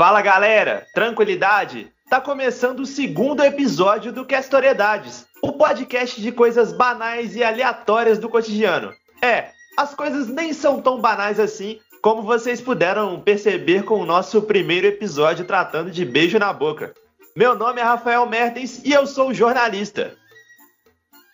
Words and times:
Fala 0.00 0.22
galera, 0.22 0.86
tranquilidade? 0.94 1.92
Tá 2.08 2.22
começando 2.22 2.80
o 2.80 2.86
segundo 2.86 3.44
episódio 3.44 4.10
do 4.10 4.24
Castoriedades, 4.24 5.26
o 5.42 5.52
podcast 5.52 6.18
de 6.22 6.32
coisas 6.32 6.72
banais 6.72 7.36
e 7.36 7.44
aleatórias 7.44 8.18
do 8.18 8.26
cotidiano. 8.26 8.94
É, 9.20 9.50
as 9.76 9.94
coisas 9.94 10.26
nem 10.26 10.54
são 10.54 10.80
tão 10.80 10.98
banais 10.98 11.38
assim, 11.38 11.80
como 12.00 12.22
vocês 12.22 12.62
puderam 12.62 13.20
perceber 13.20 13.82
com 13.82 14.00
o 14.00 14.06
nosso 14.06 14.40
primeiro 14.40 14.86
episódio 14.86 15.44
tratando 15.44 15.90
de 15.90 16.02
beijo 16.02 16.38
na 16.38 16.50
boca. 16.50 16.94
Meu 17.36 17.54
nome 17.54 17.82
é 17.82 17.84
Rafael 17.84 18.24
Mertens 18.24 18.82
e 18.82 18.92
eu 18.92 19.06
sou 19.06 19.34
jornalista. 19.34 20.16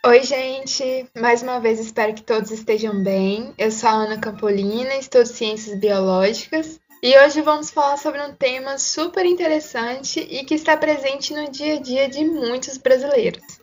Oi, 0.05 0.25
gente! 0.25 1.09
Mais 1.17 1.41
uma 1.41 1.61
vez 1.61 1.79
espero 1.79 2.13
que 2.15 2.23
todos 2.23 2.51
estejam 2.51 3.01
bem. 3.01 3.55
Eu 3.57 3.71
sou 3.71 3.89
a 3.89 3.93
Ana 3.93 4.19
Campolina, 4.19 4.97
estudo 4.97 5.27
Ciências 5.27 5.79
Biológicas 5.79 6.81
e 7.07 7.17
hoje 7.21 7.41
vamos 7.41 7.71
falar 7.71 7.97
sobre 7.99 8.21
um 8.21 8.35
tema 8.35 8.79
super 8.79 9.25
interessante 9.25 10.19
e 10.29 10.45
que 10.45 10.57
está 10.57 10.77
presente 10.77 11.33
no 11.33 11.49
dia 11.49 11.77
a 11.77 11.81
dia 11.81 12.09
de 12.09 12.25
muitos 12.25 12.79
brasileiros. 12.79 13.61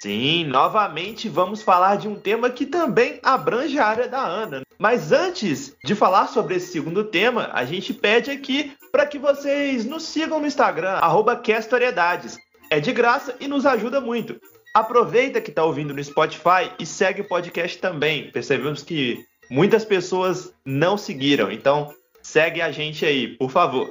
Sim, 0.00 0.46
novamente 0.46 1.28
vamos 1.28 1.60
falar 1.60 1.96
de 1.96 2.08
um 2.08 2.14
tema 2.14 2.48
que 2.48 2.64
também 2.64 3.20
abrange 3.22 3.78
a 3.78 3.86
área 3.86 4.08
da 4.08 4.24
Ana. 4.24 4.62
Mas 4.78 5.12
antes 5.12 5.76
de 5.84 5.94
falar 5.94 6.26
sobre 6.28 6.54
esse 6.54 6.72
segundo 6.72 7.04
tema, 7.04 7.50
a 7.52 7.66
gente 7.66 7.92
pede 7.92 8.30
aqui 8.30 8.72
para 8.90 9.04
que 9.04 9.18
vocês 9.18 9.84
nos 9.84 10.04
sigam 10.04 10.40
no 10.40 10.46
Instagram, 10.46 10.98
@questoriedades. 11.42 12.38
É 12.70 12.80
de 12.80 12.94
graça 12.94 13.36
e 13.40 13.46
nos 13.46 13.66
ajuda 13.66 14.00
muito. 14.00 14.40
Aproveita 14.72 15.38
que 15.38 15.50
está 15.50 15.62
ouvindo 15.62 15.92
no 15.92 16.02
Spotify 16.02 16.72
e 16.78 16.86
segue 16.86 17.20
o 17.20 17.28
podcast 17.28 17.76
também. 17.76 18.32
Percebemos 18.32 18.82
que 18.82 19.22
muitas 19.50 19.84
pessoas 19.84 20.54
não 20.64 20.96
seguiram, 20.96 21.52
então 21.52 21.92
segue 22.24 22.60
a 22.60 22.72
gente 22.72 23.04
aí, 23.04 23.28
por 23.36 23.50
favor. 23.50 23.88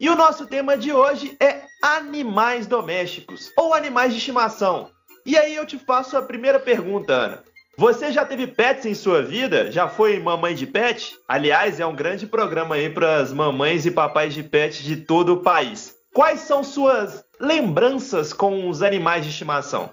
E 0.00 0.08
o 0.08 0.16
nosso 0.16 0.46
tema 0.46 0.76
de 0.76 0.92
hoje 0.92 1.36
é 1.38 1.62
animais 1.82 2.66
domésticos 2.66 3.52
ou 3.56 3.74
animais 3.74 4.12
de 4.12 4.18
estimação. 4.18 4.90
E 5.26 5.36
aí 5.36 5.54
eu 5.54 5.66
te 5.66 5.78
faço 5.78 6.16
a 6.16 6.22
primeira 6.22 6.58
pergunta, 6.58 7.12
Ana. 7.12 7.44
Você 7.76 8.12
já 8.12 8.24
teve 8.24 8.46
pets 8.46 8.86
em 8.86 8.94
sua 8.94 9.22
vida? 9.22 9.70
Já 9.70 9.88
foi 9.88 10.18
mamãe 10.18 10.54
de 10.54 10.66
pet? 10.66 11.18
Aliás, 11.26 11.80
é 11.80 11.86
um 11.86 11.94
grande 11.94 12.26
programa 12.26 12.76
aí 12.76 12.88
para 12.88 13.16
as 13.16 13.32
mamães 13.32 13.84
e 13.84 13.90
papais 13.90 14.34
de 14.34 14.42
pet 14.42 14.82
de 14.82 14.96
todo 14.96 15.34
o 15.34 15.40
país. 15.42 15.96
Quais 16.12 16.40
são 16.40 16.62
suas 16.62 17.24
lembranças 17.40 18.32
com 18.32 18.68
os 18.68 18.82
animais 18.82 19.24
de 19.24 19.30
estimação? 19.30 19.90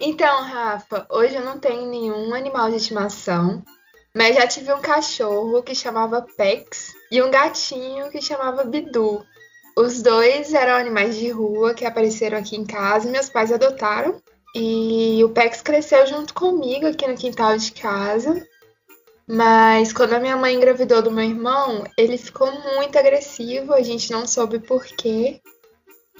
Então, 0.00 0.42
Rafa, 0.42 1.06
hoje 1.10 1.34
eu 1.34 1.44
não 1.44 1.58
tenho 1.58 1.88
nenhum 1.88 2.34
animal 2.34 2.70
de 2.70 2.76
estimação, 2.76 3.62
mas 4.16 4.36
já 4.36 4.46
tive 4.46 4.72
um 4.72 4.80
cachorro 4.80 5.62
que 5.62 5.74
chamava 5.74 6.22
Pex 6.36 6.94
e 7.10 7.20
um 7.20 7.30
gatinho 7.30 8.10
que 8.10 8.22
chamava 8.22 8.64
Bidu. 8.64 9.24
Os 9.76 10.00
dois 10.02 10.54
eram 10.54 10.74
animais 10.74 11.16
de 11.16 11.30
rua 11.30 11.74
que 11.74 11.84
apareceram 11.84 12.38
aqui 12.38 12.56
em 12.56 12.64
casa, 12.64 13.10
meus 13.10 13.28
pais 13.28 13.50
adotaram. 13.50 14.22
E 14.54 15.20
o 15.24 15.30
Pex 15.30 15.60
cresceu 15.62 16.06
junto 16.06 16.32
comigo 16.32 16.86
aqui 16.86 17.08
no 17.08 17.16
quintal 17.16 17.56
de 17.56 17.72
casa. 17.72 18.46
Mas 19.26 19.92
quando 19.92 20.12
a 20.12 20.20
minha 20.20 20.36
mãe 20.36 20.54
engravidou 20.54 21.02
do 21.02 21.10
meu 21.10 21.24
irmão, 21.24 21.82
ele 21.98 22.16
ficou 22.16 22.52
muito 22.76 22.96
agressivo, 22.96 23.72
a 23.72 23.82
gente 23.82 24.12
não 24.12 24.28
soube 24.28 24.60
por 24.60 24.84
quê. 24.84 25.40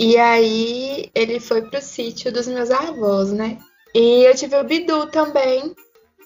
E 0.00 0.17
aí 0.17 1.11
ele 1.15 1.39
foi 1.39 1.62
pro 1.62 1.81
sítio 1.81 2.33
dos 2.33 2.48
meus 2.48 2.72
avós, 2.72 3.31
né? 3.31 3.59
E 3.95 4.25
eu 4.25 4.34
tive 4.34 4.56
o 4.56 4.65
Bidu 4.65 5.06
também, 5.06 5.72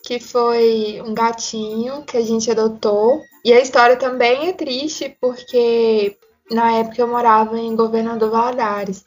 que 0.08 0.18
foi 0.18 1.02
um 1.04 1.12
gatinho 1.12 2.02
que 2.02 2.16
a 2.16 2.22
gente 2.22 2.50
adotou. 2.50 3.22
E 3.44 3.52
a 3.52 3.60
história 3.60 3.94
também 3.94 4.48
é 4.48 4.54
triste 4.54 5.14
porque 5.20 6.16
na 6.50 6.72
época 6.78 7.02
eu 7.02 7.06
morava 7.06 7.58
em 7.58 7.76
Governador 7.76 8.30
Valadares. 8.30 9.04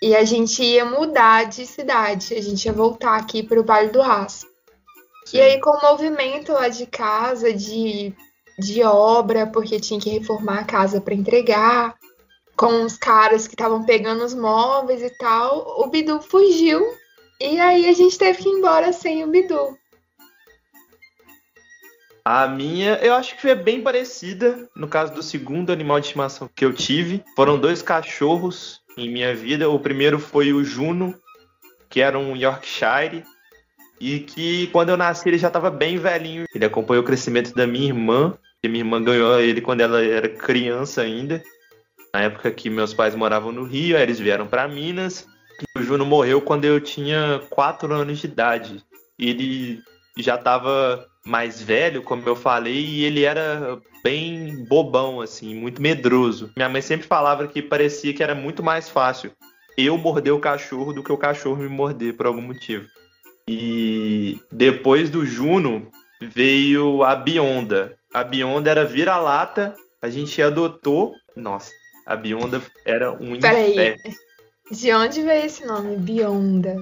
E 0.00 0.16
a 0.16 0.24
gente 0.24 0.62
ia 0.62 0.86
mudar 0.86 1.44
de 1.44 1.66
cidade, 1.66 2.32
a 2.32 2.40
gente 2.40 2.64
ia 2.64 2.72
voltar 2.72 3.18
aqui 3.18 3.42
para 3.42 3.60
o 3.60 3.64
Vale 3.64 3.90
do 3.90 4.00
Aço. 4.00 4.46
E 5.30 5.38
aí, 5.38 5.60
com 5.60 5.68
o 5.68 5.82
movimento 5.82 6.52
lá 6.52 6.70
de 6.70 6.86
casa, 6.86 7.52
de, 7.52 8.14
de 8.58 8.82
obra, 8.82 9.46
porque 9.46 9.78
tinha 9.78 10.00
que 10.00 10.08
reformar 10.08 10.60
a 10.60 10.64
casa 10.64 11.02
para 11.02 11.12
entregar, 11.12 11.96
com 12.56 12.82
os 12.82 12.96
caras 12.96 13.46
que 13.46 13.52
estavam 13.52 13.84
pegando 13.84 14.24
os 14.24 14.34
móveis 14.34 15.02
e 15.02 15.10
tal, 15.18 15.82
o 15.82 15.86
Bidu 15.88 16.18
fugiu 16.22 16.82
e 17.38 17.60
aí 17.60 17.86
a 17.86 17.92
gente 17.92 18.16
teve 18.16 18.42
que 18.42 18.48
ir 18.48 18.52
embora 18.52 18.90
sem 18.90 19.22
o 19.22 19.26
Bidu. 19.26 19.76
A 22.24 22.48
minha, 22.48 22.94
eu 23.02 23.12
acho 23.12 23.34
que 23.34 23.42
foi 23.42 23.54
bem 23.54 23.82
parecida. 23.82 24.66
No 24.74 24.88
caso 24.88 25.12
do 25.12 25.22
segundo 25.22 25.70
animal 25.70 26.00
de 26.00 26.06
estimação 26.06 26.48
que 26.54 26.64
eu 26.64 26.72
tive, 26.72 27.22
foram 27.36 27.58
dois 27.58 27.82
cachorros 27.82 28.80
em 28.96 29.10
minha 29.10 29.34
vida. 29.34 29.68
O 29.68 29.78
primeiro 29.78 30.18
foi 30.18 30.50
o 30.50 30.64
Juno, 30.64 31.14
que 31.90 32.00
era 32.00 32.18
um 32.18 32.34
Yorkshire, 32.34 33.24
e 34.00 34.20
que 34.20 34.68
quando 34.68 34.88
eu 34.88 34.96
nasci 34.96 35.28
ele 35.28 35.36
já 35.36 35.48
estava 35.48 35.70
bem 35.70 35.98
velhinho. 35.98 36.46
Ele 36.54 36.64
acompanhou 36.64 37.02
o 37.02 37.06
crescimento 37.06 37.54
da 37.54 37.66
minha 37.66 37.88
irmã, 37.88 38.32
e 38.62 38.68
minha 38.68 38.80
irmã 38.80 39.02
ganhou 39.02 39.38
ele 39.38 39.60
quando 39.60 39.82
ela 39.82 40.02
era 40.02 40.26
criança 40.26 41.02
ainda. 41.02 41.42
Na 42.14 42.22
época 42.22 42.50
que 42.50 42.70
meus 42.70 42.94
pais 42.94 43.14
moravam 43.14 43.52
no 43.52 43.64
Rio, 43.64 43.98
aí 43.98 44.02
eles 44.02 44.18
vieram 44.18 44.46
para 44.46 44.66
Minas. 44.66 45.26
O 45.76 45.82
Juno 45.82 46.06
morreu 46.06 46.40
quando 46.40 46.64
eu 46.64 46.80
tinha 46.80 47.42
4 47.50 47.92
anos 47.92 48.18
de 48.18 48.26
idade. 48.26 48.82
Ele 49.18 49.82
já 50.16 50.36
estava 50.36 51.06
mais 51.26 51.60
velho, 51.60 52.02
como 52.02 52.22
eu 52.28 52.36
falei, 52.36 52.84
e 52.84 53.04
ele 53.04 53.24
era 53.24 53.78
bem 54.02 54.64
bobão, 54.68 55.20
assim, 55.20 55.54
muito 55.54 55.80
medroso. 55.80 56.50
Minha 56.56 56.68
mãe 56.68 56.82
sempre 56.82 57.06
falava 57.06 57.48
que 57.48 57.62
parecia 57.62 58.12
que 58.12 58.22
era 58.22 58.34
muito 58.34 58.62
mais 58.62 58.88
fácil 58.88 59.30
eu 59.76 59.98
morder 59.98 60.32
o 60.32 60.40
cachorro 60.40 60.92
do 60.92 61.02
que 61.02 61.12
o 61.12 61.18
cachorro 61.18 61.62
me 61.62 61.68
morder 61.68 62.14
por 62.16 62.26
algum 62.26 62.42
motivo. 62.42 62.86
E 63.48 64.40
depois 64.50 65.10
do 65.10 65.26
Juno 65.26 65.90
veio 66.20 67.02
a 67.02 67.14
Bionda. 67.14 67.96
A 68.12 68.22
Bionda 68.22 68.70
era 68.70 68.84
vira-lata, 68.84 69.74
a 70.00 70.08
gente 70.08 70.40
adotou. 70.40 71.14
Nossa, 71.36 71.70
a 72.06 72.14
Bionda 72.16 72.62
era 72.84 73.12
um 73.12 73.38
Peraí. 73.38 73.72
inferno. 73.72 74.02
De 74.70 74.92
onde 74.92 75.22
veio 75.22 75.44
esse 75.44 75.66
nome, 75.66 75.96
Bionda? 75.96 76.80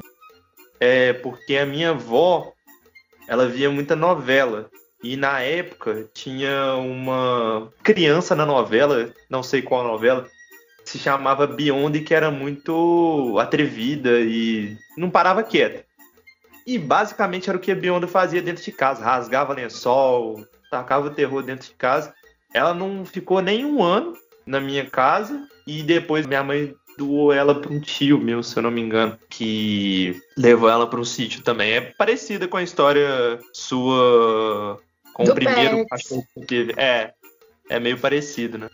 É 0.78 1.12
porque 1.14 1.56
a 1.56 1.66
minha 1.66 1.90
avó, 1.90 2.52
ela 3.26 3.48
via 3.48 3.70
muita 3.70 3.96
novela. 3.96 4.70
E 5.02 5.16
na 5.16 5.40
época 5.40 6.08
tinha 6.14 6.74
uma 6.76 7.72
criança 7.82 8.36
na 8.36 8.46
novela, 8.46 9.12
não 9.28 9.42
sei 9.42 9.60
qual 9.60 9.82
novela, 9.82 10.28
se 10.84 10.98
chamava 10.98 11.46
e 11.96 12.00
que 12.00 12.14
era 12.14 12.30
muito 12.30 13.36
atrevida 13.38 14.20
e 14.20 14.76
não 14.96 15.10
parava 15.10 15.42
quieta. 15.42 15.84
E 16.64 16.78
basicamente 16.78 17.48
era 17.48 17.58
o 17.58 17.60
que 17.60 17.72
a 17.72 17.74
Bionda 17.74 18.06
fazia 18.06 18.40
dentro 18.40 18.62
de 18.62 18.70
casa, 18.70 19.04
rasgava 19.04 19.52
lençol, 19.52 20.46
tacava 20.70 21.08
o 21.08 21.10
terror 21.10 21.42
dentro 21.42 21.66
de 21.68 21.74
casa. 21.74 22.14
Ela 22.54 22.72
não 22.72 23.04
ficou 23.04 23.40
nem 23.40 23.64
um 23.64 23.82
ano 23.82 24.16
na 24.46 24.60
minha 24.60 24.88
casa 24.88 25.48
e 25.66 25.82
depois 25.82 26.26
minha 26.26 26.44
mãe 26.44 26.74
doou 26.96 27.32
ela 27.32 27.54
para 27.54 27.72
um 27.72 27.80
tio 27.80 28.18
meu, 28.18 28.42
se 28.42 28.56
eu 28.56 28.62
não 28.62 28.70
me 28.70 28.80
engano, 28.80 29.18
que 29.28 30.20
levou 30.36 30.68
ela 30.68 30.86
para 30.86 31.00
um 31.00 31.04
sítio 31.04 31.42
também. 31.42 31.72
É 31.72 31.80
parecida 31.80 32.46
com 32.46 32.56
a 32.56 32.62
história 32.62 33.38
sua 33.52 34.78
com 35.12 35.24
Do 35.24 35.32
o 35.32 35.34
primeiro 35.34 35.76
Pets. 35.78 35.88
cachorro 35.90 36.26
que 36.34 36.46
teve. 36.46 36.74
É, 36.76 37.12
é 37.68 37.80
meio 37.80 37.98
parecido, 37.98 38.58
né? 38.58 38.68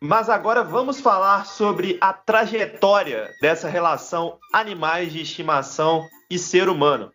Mas 0.00 0.28
agora 0.30 0.62
vamos 0.62 1.00
falar 1.00 1.44
sobre 1.44 1.98
a 2.00 2.12
trajetória 2.12 3.34
dessa 3.40 3.68
relação 3.68 4.38
animais 4.52 5.12
de 5.12 5.20
estimação 5.22 6.06
e 6.30 6.38
ser 6.38 6.68
humano. 6.68 7.10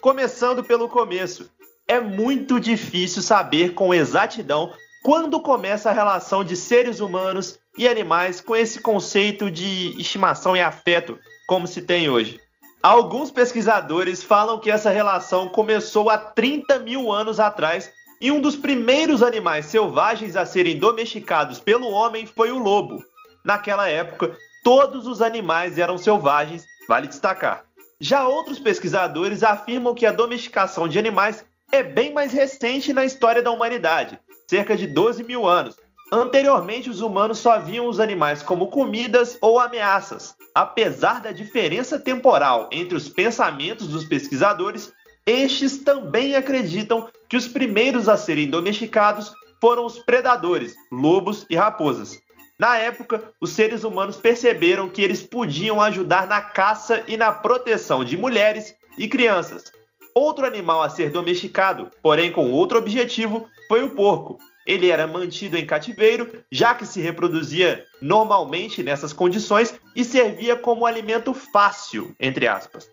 Começando 0.00 0.64
pelo 0.64 0.88
começo, 0.88 1.50
é 1.86 2.00
muito 2.00 2.58
difícil 2.58 3.20
saber 3.20 3.74
com 3.74 3.92
exatidão 3.92 4.72
quando 5.02 5.40
começa 5.40 5.90
a 5.90 5.92
relação 5.92 6.44
de 6.44 6.56
seres 6.56 7.00
humanos 7.00 7.58
e 7.76 7.88
animais 7.88 8.40
com 8.40 8.54
esse 8.54 8.80
conceito 8.80 9.50
de 9.50 10.00
estimação 10.00 10.56
e 10.56 10.60
afeto 10.60 11.18
como 11.46 11.66
se 11.66 11.82
tem 11.82 12.08
hoje. 12.08 12.40
Alguns 12.80 13.30
pesquisadores 13.30 14.22
falam 14.22 14.58
que 14.58 14.70
essa 14.70 14.90
relação 14.90 15.48
começou 15.48 16.08
há 16.08 16.18
30 16.18 16.78
mil 16.80 17.12
anos 17.12 17.40
atrás 17.40 17.92
e 18.20 18.30
um 18.30 18.40
dos 18.40 18.54
primeiros 18.54 19.22
animais 19.22 19.66
selvagens 19.66 20.36
a 20.36 20.46
serem 20.46 20.78
domesticados 20.78 21.58
pelo 21.58 21.90
homem 21.90 22.24
foi 22.24 22.52
o 22.52 22.58
lobo. 22.58 23.04
Naquela 23.44 23.88
época, 23.88 24.36
todos 24.62 25.06
os 25.08 25.20
animais 25.20 25.78
eram 25.78 25.98
selvagens, 25.98 26.64
vale 26.88 27.08
destacar. 27.08 27.64
Já 28.00 28.26
outros 28.26 28.58
pesquisadores 28.58 29.42
afirmam 29.42 29.94
que 29.94 30.06
a 30.06 30.12
domesticação 30.12 30.86
de 30.86 30.98
animais 30.98 31.44
é 31.72 31.82
bem 31.82 32.12
mais 32.12 32.32
recente 32.32 32.92
na 32.92 33.04
história 33.04 33.42
da 33.42 33.50
humanidade, 33.50 34.18
cerca 34.52 34.76
de 34.76 34.86
12 34.86 35.24
mil 35.24 35.48
anos. 35.48 35.76
Anteriormente, 36.12 36.90
os 36.90 37.00
humanos 37.00 37.38
só 37.38 37.58
viam 37.58 37.88
os 37.88 37.98
animais 37.98 38.42
como 38.42 38.66
comidas 38.66 39.38
ou 39.40 39.58
ameaças. 39.58 40.34
Apesar 40.54 41.22
da 41.22 41.32
diferença 41.32 41.98
temporal 41.98 42.68
entre 42.70 42.94
os 42.94 43.08
pensamentos 43.08 43.88
dos 43.88 44.04
pesquisadores, 44.04 44.92
estes 45.24 45.78
também 45.78 46.36
acreditam 46.36 47.08
que 47.30 47.36
os 47.38 47.48
primeiros 47.48 48.10
a 48.10 48.18
serem 48.18 48.50
domesticados 48.50 49.32
foram 49.58 49.86
os 49.86 49.98
predadores, 50.00 50.74
lobos 50.92 51.46
e 51.48 51.56
raposas. 51.56 52.20
Na 52.58 52.76
época, 52.76 53.32
os 53.40 53.52
seres 53.52 53.84
humanos 53.84 54.16
perceberam 54.18 54.86
que 54.86 55.00
eles 55.00 55.22
podiam 55.22 55.80
ajudar 55.80 56.26
na 56.26 56.42
caça 56.42 57.02
e 57.08 57.16
na 57.16 57.32
proteção 57.32 58.04
de 58.04 58.18
mulheres 58.18 58.74
e 58.98 59.08
crianças. 59.08 59.72
Outro 60.14 60.44
animal 60.44 60.82
a 60.82 60.90
ser 60.90 61.10
domesticado, 61.10 61.90
porém 62.02 62.30
com 62.30 62.50
outro 62.50 62.78
objetivo, 62.78 63.48
foi 63.68 63.82
o 63.82 63.90
porco. 63.90 64.38
Ele 64.66 64.90
era 64.90 65.06
mantido 65.06 65.56
em 65.56 65.66
cativeiro, 65.66 66.44
já 66.50 66.74
que 66.74 66.86
se 66.86 67.00
reproduzia 67.00 67.84
normalmente 68.00 68.82
nessas 68.82 69.12
condições 69.12 69.74
e 69.96 70.04
servia 70.04 70.54
como 70.54 70.86
alimento 70.86 71.34
fácil, 71.34 72.14
entre 72.20 72.46
aspas. 72.46 72.90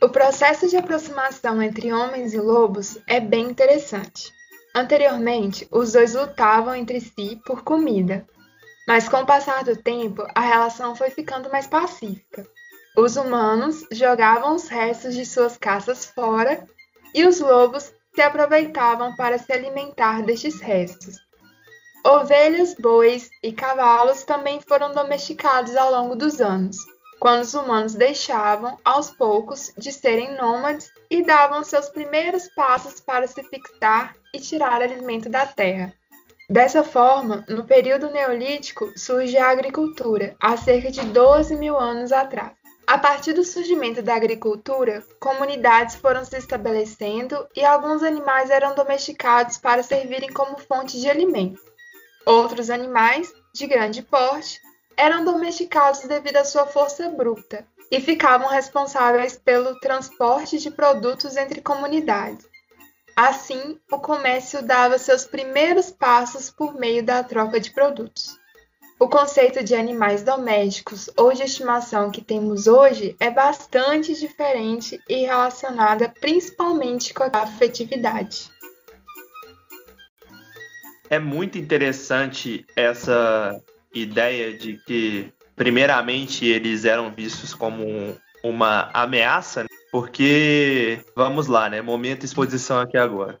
O 0.00 0.08
processo 0.08 0.68
de 0.68 0.76
aproximação 0.76 1.60
entre 1.62 1.92
homens 1.92 2.34
e 2.34 2.38
lobos 2.38 2.98
é 3.06 3.18
bem 3.18 3.46
interessante. 3.46 4.30
Anteriormente, 4.74 5.66
os 5.72 5.92
dois 5.92 6.14
lutavam 6.14 6.74
entre 6.74 7.00
si 7.00 7.40
por 7.46 7.64
comida, 7.64 8.26
mas 8.86 9.08
com 9.08 9.16
o 9.16 9.26
passar 9.26 9.64
do 9.64 9.74
tempo, 9.74 10.24
a 10.34 10.40
relação 10.40 10.94
foi 10.94 11.10
ficando 11.10 11.50
mais 11.50 11.66
pacífica. 11.66 12.46
Os 12.96 13.16
humanos 13.16 13.84
jogavam 13.92 14.54
os 14.54 14.68
restos 14.68 15.14
de 15.14 15.26
suas 15.26 15.56
caças 15.56 16.06
fora 16.06 16.66
e 17.14 17.26
os 17.26 17.40
lobos 17.40 17.92
se 18.14 18.22
aproveitavam 18.22 19.14
para 19.16 19.38
se 19.38 19.52
alimentar 19.52 20.22
destes 20.22 20.60
restos. 20.60 21.16
Ovelhas, 22.04 22.74
bois 22.74 23.28
e 23.42 23.52
cavalos 23.52 24.24
também 24.24 24.60
foram 24.60 24.92
domesticados 24.92 25.76
ao 25.76 25.90
longo 25.90 26.16
dos 26.16 26.40
anos 26.40 26.76
quando 27.18 27.42
os 27.42 27.54
humanos 27.54 27.94
deixavam, 27.94 28.78
aos 28.84 29.10
poucos, 29.10 29.72
de 29.76 29.92
serem 29.92 30.36
nômades 30.36 30.90
e 31.10 31.24
davam 31.24 31.64
seus 31.64 31.88
primeiros 31.88 32.48
passos 32.54 33.00
para 33.00 33.26
se 33.26 33.42
fixar 33.42 34.14
e 34.34 34.38
tirar 34.38 34.82
alimento 34.82 35.28
da 35.28 35.46
terra. 35.46 35.92
Dessa 36.48 36.84
forma, 36.84 37.44
no 37.48 37.64
período 37.64 38.10
neolítico 38.10 38.92
surge 38.96 39.36
a 39.36 39.50
agricultura, 39.50 40.36
há 40.40 40.56
cerca 40.56 40.90
de 40.90 41.00
12 41.06 41.56
mil 41.56 41.76
anos 41.76 42.12
atrás. 42.12 42.52
A 42.86 42.96
partir 42.98 43.32
do 43.32 43.42
surgimento 43.42 44.00
da 44.00 44.14
agricultura, 44.14 45.04
comunidades 45.18 45.96
foram 45.96 46.24
se 46.24 46.36
estabelecendo 46.38 47.48
e 47.56 47.64
alguns 47.64 48.00
animais 48.04 48.48
eram 48.48 48.76
domesticados 48.76 49.58
para 49.58 49.82
servirem 49.82 50.32
como 50.32 50.56
fonte 50.56 51.00
de 51.00 51.10
alimento. 51.10 51.60
Outros 52.24 52.70
animais, 52.70 53.32
de 53.52 53.66
grande 53.66 54.02
porte, 54.02 54.60
eram 54.96 55.24
domesticados 55.24 56.02
devido 56.02 56.36
à 56.36 56.44
sua 56.44 56.64
força 56.64 57.08
bruta 57.08 57.66
e 57.90 58.00
ficavam 58.00 58.48
responsáveis 58.48 59.36
pelo 59.36 59.78
transporte 59.80 60.58
de 60.58 60.70
produtos 60.70 61.36
entre 61.36 61.60
comunidades. 61.60 62.46
Assim, 63.16 63.80
o 63.90 63.98
comércio 63.98 64.62
dava 64.62 64.96
seus 64.96 65.24
primeiros 65.24 65.90
passos 65.90 66.50
por 66.50 66.74
meio 66.74 67.04
da 67.04 67.24
troca 67.24 67.58
de 67.58 67.72
produtos. 67.72 68.38
O 68.98 69.08
conceito 69.08 69.62
de 69.62 69.74
animais 69.74 70.22
domésticos 70.22 71.10
ou 71.18 71.30
de 71.30 71.42
estimação 71.42 72.10
que 72.10 72.22
temos 72.22 72.66
hoje 72.66 73.14
é 73.20 73.30
bastante 73.30 74.14
diferente 74.14 74.98
e 75.06 75.26
relacionada 75.26 76.08
principalmente 76.18 77.12
com 77.12 77.24
a 77.24 77.42
afetividade. 77.42 78.50
É 81.10 81.18
muito 81.18 81.58
interessante 81.58 82.64
essa 82.74 83.60
ideia 83.94 84.56
de 84.56 84.78
que, 84.86 85.30
primeiramente, 85.54 86.46
eles 86.46 86.86
eram 86.86 87.12
vistos 87.12 87.52
como 87.52 88.16
uma 88.42 88.90
ameaça, 88.94 89.62
né? 89.62 89.68
porque, 89.92 91.00
vamos 91.14 91.46
lá, 91.46 91.68
né? 91.68 91.82
Momento 91.82 92.24
exposição 92.24 92.80
aqui 92.80 92.96
agora. 92.96 93.38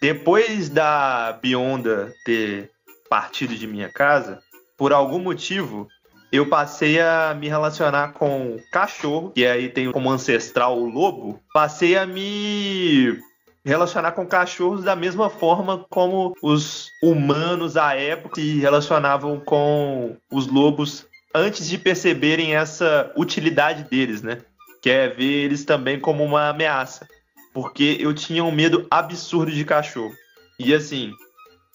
Depois 0.00 0.68
da 0.68 1.38
Bionda 1.42 2.14
ter 2.24 2.70
partido 3.08 3.54
de 3.54 3.66
minha 3.66 3.88
casa, 3.88 4.40
por 4.82 4.92
algum 4.92 5.20
motivo, 5.20 5.86
eu 6.32 6.48
passei 6.48 7.00
a 7.00 7.32
me 7.38 7.46
relacionar 7.46 8.14
com 8.14 8.58
cachorro, 8.72 9.30
que 9.30 9.46
aí 9.46 9.68
tem 9.68 9.92
como 9.92 10.10
ancestral 10.10 10.76
o 10.76 10.90
lobo, 10.90 11.40
passei 11.54 11.96
a 11.96 12.04
me 12.04 13.16
relacionar 13.64 14.10
com 14.10 14.26
cachorros 14.26 14.82
da 14.82 14.96
mesma 14.96 15.30
forma 15.30 15.86
como 15.88 16.34
os 16.42 16.88
humanos 17.00 17.76
à 17.76 17.94
época 17.94 18.40
se 18.40 18.58
relacionavam 18.58 19.38
com 19.38 20.16
os 20.32 20.48
lobos 20.48 21.06
antes 21.32 21.68
de 21.68 21.78
perceberem 21.78 22.56
essa 22.56 23.12
utilidade 23.16 23.84
deles, 23.84 24.20
né? 24.20 24.38
Que 24.82 24.90
é 24.90 25.08
ver 25.08 25.44
eles 25.44 25.64
também 25.64 26.00
como 26.00 26.24
uma 26.24 26.48
ameaça. 26.48 27.06
Porque 27.54 27.98
eu 28.00 28.12
tinha 28.12 28.42
um 28.42 28.50
medo 28.50 28.84
absurdo 28.90 29.52
de 29.52 29.64
cachorro. 29.64 30.12
E 30.58 30.74
assim, 30.74 31.12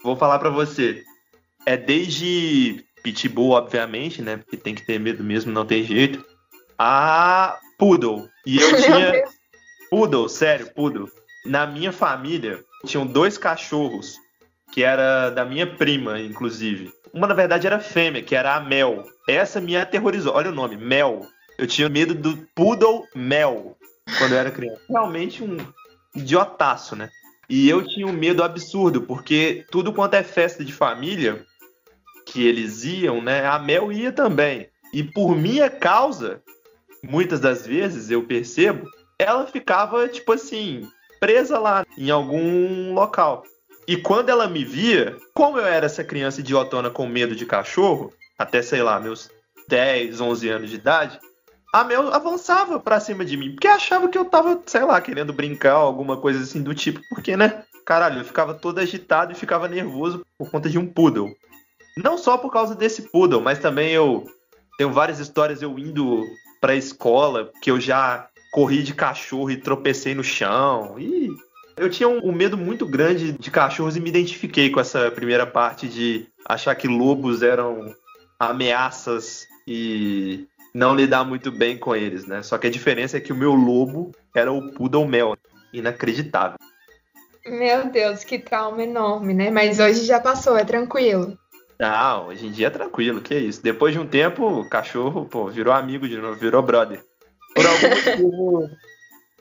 vou 0.04 0.18
falar 0.18 0.40
para 0.40 0.50
você, 0.50 1.06
é 1.66 1.78
desde 1.78 2.86
pitbull, 3.12 3.52
obviamente, 3.52 4.22
né? 4.22 4.38
Porque 4.38 4.58
tem 4.58 4.76
que 4.76 4.86
ter 4.86 5.00
medo 5.00 5.24
mesmo, 5.24 5.52
não 5.52 5.66
tem 5.66 5.84
jeito. 5.84 6.26
A 6.78 7.58
poodle. 7.78 8.28
E 8.46 8.60
eu 8.60 8.76
tinha 8.82 9.24
poodle, 9.90 10.28
sério, 10.28 10.72
poodle 10.74 11.10
na 11.48 11.66
minha 11.66 11.92
família 11.92 12.64
tinham 12.86 13.06
dois 13.06 13.38
cachorros 13.38 14.18
que 14.72 14.84
era 14.84 15.30
da 15.30 15.46
minha 15.46 15.66
prima, 15.66 16.20
inclusive. 16.20 16.92
Uma, 17.14 17.26
na 17.26 17.34
verdade, 17.34 17.66
era 17.66 17.80
fêmea, 17.80 18.22
que 18.22 18.36
era 18.36 18.56
a 18.56 18.60
Mel. 18.60 19.06
Essa 19.28 19.62
me 19.62 19.78
aterrorizou. 19.78 20.34
Olha 20.36 20.52
o 20.52 20.56
nome, 20.56 20.76
Mel. 20.76 21.26
Eu 21.58 21.66
tinha 21.66 21.88
medo 21.88 22.14
do 22.14 22.38
Poodle 22.54 23.08
Mel 23.16 23.78
quando 24.18 24.34
eu 24.34 24.38
era 24.38 24.52
criança. 24.52 24.82
Realmente 24.90 25.42
um 25.42 25.58
idiotaço, 26.14 26.96
né? 26.96 27.10
E 27.50 27.70
eu 27.70 27.82
tinha 27.88 28.06
um 28.06 28.12
medo 28.12 28.44
absurdo, 28.44 29.02
porque 29.02 29.66
tudo 29.72 29.94
quanto 29.94 30.16
é 30.16 30.22
festa 30.22 30.66
de 30.66 30.74
família 30.74 31.46
que 32.28 32.46
eles 32.46 32.84
iam, 32.84 33.22
né? 33.22 33.46
A 33.46 33.58
Mel 33.58 33.92
ia 33.92 34.12
também. 34.12 34.70
E 34.94 35.02
por 35.04 35.36
minha 35.36 35.70
causa, 35.70 36.42
muitas 37.02 37.40
das 37.40 37.66
vezes 37.66 38.12
eu 38.12 38.24
percebo, 38.24 38.88
ela 39.18 39.48
ficava, 39.48 40.08
tipo 40.08 40.34
assim, 40.34 40.88
presa 41.20 41.58
lá 41.58 41.86
em 41.98 42.10
algum 42.10 42.94
local. 42.94 43.44
E 43.88 43.96
quando 43.96 44.30
ela 44.30 44.48
me 44.48 44.66
via, 44.66 45.16
como 45.34 45.58
eu 45.58 45.66
era 45.66 45.86
essa 45.86 46.04
criança 46.04 46.42
idiotona 46.42 46.90
com 46.90 47.08
medo 47.08 47.36
de 47.36 47.46
cachorro, 47.46 48.14
até 48.38 48.62
sei 48.62 48.84
lá, 48.84 49.00
meus 49.00 49.32
10, 49.70 50.20
11 50.20 50.50
anos 50.50 50.70
de 50.70 50.76
idade, 50.76 51.20
a 51.74 51.84
Mel 51.84 52.14
avançava 52.14 52.80
pra 52.80 53.00
cima 53.00 53.24
de 53.24 53.38
mim, 53.38 53.52
porque 53.52 53.68
achava 53.68 54.10
que 54.10 54.18
eu 54.18 54.26
tava, 54.26 54.62
sei 54.66 54.84
lá, 54.84 55.00
querendo 55.00 55.32
brincar, 55.32 55.74
alguma 55.74 56.18
coisa 56.18 56.42
assim 56.42 56.62
do 56.62 56.76
tipo, 56.76 57.00
porque, 57.10 57.38
né? 57.38 57.64
Caralho, 57.86 58.20
eu 58.20 58.26
ficava 58.26 58.54
todo 58.54 58.80
agitado 58.80 59.32
e 59.32 59.36
ficava 59.36 59.68
nervoso 59.68 60.26
por 60.38 60.52
conta 60.52 60.70
de 60.70 60.78
um 60.78 60.86
poodle. 60.86 61.34
Não 61.98 62.18
só 62.18 62.38
por 62.38 62.52
causa 62.52 62.76
desse 62.76 63.04
poodle, 63.04 63.42
mas 63.42 63.60
também 63.60 63.92
eu 63.92 64.26
tenho 64.78 64.92
várias 64.92 65.20
histórias 65.20 65.62
eu 65.62 65.78
indo 65.78 66.24
pra 66.62 66.76
escola, 66.76 67.52
que 67.62 67.72
eu 67.72 67.80
já 67.80 68.30
corri 68.52 68.84
de 68.84 68.94
cachorro 68.94 69.52
e 69.52 69.58
tropecei 69.58 70.16
no 70.16 70.24
chão. 70.24 70.96
E 70.98 71.30
eu 71.76 71.90
tinha 71.90 72.08
um, 72.08 72.30
um, 72.30 72.32
medo 72.32 72.58
muito 72.58 72.86
grande 72.86 73.32
de 73.34 73.52
cachorros 73.52 73.96
e 73.96 74.00
me 74.00 74.10
identifiquei 74.10 74.70
com 74.70 74.80
essa 74.80 75.12
primeira 75.12 75.46
parte 75.46 75.88
de 75.88 76.28
achar 76.48 76.76
que 76.76 76.88
lobos 76.88 77.42
eram 77.42 77.94
ameaças 78.40 79.48
e 79.68 80.48
não 80.74 80.96
lidar 80.96 81.24
muito 81.24 81.52
bem 81.52 81.78
com 81.78 81.96
eles, 81.96 82.26
né? 82.26 82.42
Só 82.44 82.58
que 82.58 82.68
a 82.68 82.72
diferença 82.72 83.18
é 83.18 83.20
que 83.20 83.34
o 83.34 83.36
meu 83.36 83.54
lobo 83.54 84.12
era 84.36 84.52
o 84.52 84.72
Poodle 84.72 85.08
Mel. 85.08 85.36
Inacreditável. 85.74 86.58
Meu 87.46 87.90
Deus, 87.90 88.24
que 88.24 88.40
trauma 88.40 88.84
enorme, 88.84 89.34
né? 89.34 89.50
Mas 89.50 89.80
hoje 89.80 90.06
já 90.06 90.20
passou, 90.20 90.58
é 90.58 90.66
tranquilo. 90.66 91.38
Não, 91.80 92.28
hoje 92.28 92.48
em 92.48 92.52
dia 92.52 92.68
é 92.68 92.72
tranquilo, 92.72 93.22
que 93.22 93.36
isso. 93.36 93.62
Depois 93.62 93.94
de 93.94 94.00
um 94.00 94.08
tempo, 94.08 94.46
o 94.46 94.68
cachorro, 94.68 95.26
pô, 95.26 95.48
virou 95.48 95.74
amigo 95.74 96.08
de 96.08 96.18
novo, 96.18 96.36
virou 96.36 96.62
brother. 96.64 97.04
Por 97.54 97.66
algum 97.66 97.90
motivo, 97.96 98.70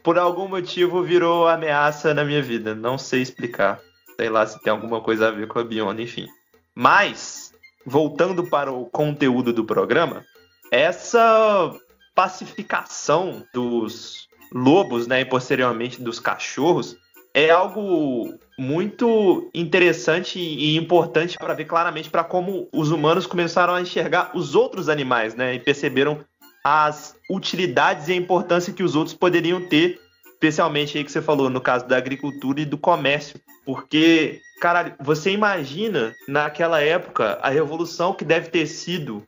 por 0.02 0.18
algum 0.18 0.48
motivo 0.48 1.02
virou 1.02 1.48
ameaça 1.48 2.12
na 2.12 2.24
minha 2.24 2.42
vida. 2.42 2.74
Não 2.74 2.98
sei 2.98 3.22
explicar. 3.22 3.80
Sei 4.16 4.28
lá 4.28 4.46
se 4.46 4.60
tem 4.62 4.70
alguma 4.70 5.00
coisa 5.00 5.28
a 5.28 5.30
ver 5.30 5.46
com 5.46 5.58
a 5.58 5.64
Beyond, 5.64 6.02
enfim. 6.02 6.26
Mas, 6.74 7.52
voltando 7.84 8.46
para 8.46 8.70
o 8.70 8.86
conteúdo 8.86 9.52
do 9.52 9.64
programa, 9.64 10.24
essa 10.70 11.74
pacificação 12.14 13.44
dos 13.52 14.28
lobos, 14.52 15.06
né, 15.06 15.20
e 15.20 15.24
posteriormente 15.24 16.02
dos 16.02 16.20
cachorros, 16.20 16.96
é 17.36 17.50
algo 17.50 18.34
muito 18.58 19.50
interessante 19.52 20.38
e 20.38 20.74
importante 20.74 21.36
para 21.36 21.52
ver 21.52 21.66
claramente 21.66 22.08
para 22.08 22.24
como 22.24 22.66
os 22.72 22.90
humanos 22.90 23.26
começaram 23.26 23.74
a 23.74 23.80
enxergar 23.82 24.30
os 24.34 24.54
outros 24.54 24.88
animais, 24.88 25.34
né, 25.34 25.54
e 25.54 25.60
perceberam 25.60 26.20
as 26.64 27.14
utilidades 27.30 28.08
e 28.08 28.12
a 28.12 28.16
importância 28.16 28.72
que 28.72 28.82
os 28.82 28.96
outros 28.96 29.14
poderiam 29.14 29.68
ter, 29.68 30.00
especialmente 30.32 30.96
aí 30.96 31.04
que 31.04 31.12
você 31.12 31.20
falou, 31.20 31.50
no 31.50 31.60
caso 31.60 31.86
da 31.86 31.98
agricultura 31.98 32.62
e 32.62 32.64
do 32.64 32.78
comércio. 32.78 33.38
Porque, 33.66 34.40
caralho, 34.58 34.94
você 34.98 35.30
imagina 35.30 36.14
naquela 36.26 36.80
época 36.80 37.38
a 37.42 37.50
revolução 37.50 38.14
que 38.14 38.24
deve 38.24 38.48
ter 38.48 38.66
sido 38.66 39.22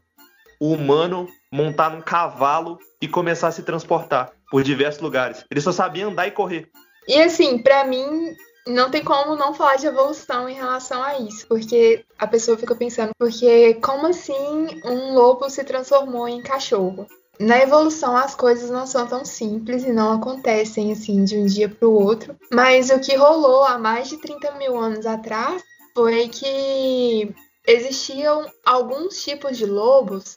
o 0.59 0.73
humano 0.73 1.29
montar 1.53 1.91
num 1.91 2.01
cavalo 2.01 2.79
e 3.03 3.07
começar 3.07 3.49
a 3.49 3.53
se 3.53 3.63
transportar 3.63 4.31
por 4.51 4.63
diversos 4.63 5.03
lugares. 5.03 5.45
Ele 5.51 5.61
só 5.61 5.73
sabia 5.73 6.07
andar 6.07 6.27
e 6.27 6.31
correr. 6.31 6.71
E 7.09 7.21
assim, 7.23 7.59
para 7.59 7.85
mim, 7.85 8.37
não 8.67 8.91
tem 8.91 9.03
como 9.03 9.35
não 9.35 9.55
falar 9.55 9.77
de 9.77 9.87
evolução 9.87 10.47
em 10.47 10.55
relação 10.55 11.03
a 11.03 11.19
isso, 11.19 11.47
porque 11.49 12.05
a 12.19 12.27
pessoa 12.27 12.59
fica 12.59 12.75
pensando, 12.75 13.13
porque 13.19 13.75
como 13.75 14.07
assim 14.07 14.69
um 14.85 15.15
lobo 15.15 15.49
se 15.49 15.65
transformou 15.65 16.29
em 16.29 16.43
cachorro? 16.43 17.07
Na 17.41 17.59
evolução 17.59 18.17
as 18.17 18.35
coisas 18.35 18.69
não 18.69 18.87
são 18.87 19.07
tão 19.07 19.25
simples 19.25 19.85
e 19.85 19.93
não 19.93 20.13
acontecem 20.13 20.93
assim 20.93 21.25
de 21.25 21.39
um 21.39 21.47
dia 21.47 21.69
para 21.69 21.89
o 21.89 21.95
outro, 21.95 22.37
mas 22.53 22.91
o 22.91 23.01
que 23.01 23.17
rolou 23.17 23.65
há 23.65 23.79
mais 23.79 24.09
de 24.09 24.19
30 24.19 24.53
mil 24.57 24.77
anos 24.77 25.07
atrás 25.07 25.63
foi 25.95 26.29
que 26.29 27.35
existiam 27.67 28.45
alguns 28.67 29.23
tipos 29.23 29.57
de 29.57 29.65
lobos 29.65 30.37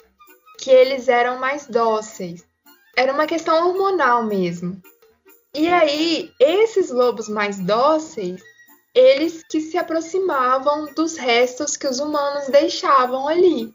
que 0.60 0.70
eles 0.70 1.10
eram 1.10 1.40
mais 1.40 1.66
dóceis. 1.66 2.46
Era 2.96 3.14
uma 3.14 3.26
questão 3.26 3.68
hormonal 3.68 4.24
mesmo. 4.24 4.80
E 5.54 5.68
aí, 5.68 6.32
esses 6.40 6.90
lobos 6.90 7.28
mais 7.28 7.60
dóceis, 7.60 8.42
eles 8.96 9.44
que 9.44 9.60
se 9.60 9.78
aproximavam 9.78 10.94
dos 10.94 11.18
restos 11.18 11.76
que 11.76 11.88
os 11.88 12.00
humanos 12.00 12.48
deixavam 12.48 13.28
ali. 13.28 13.74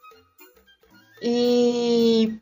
E 1.23 2.39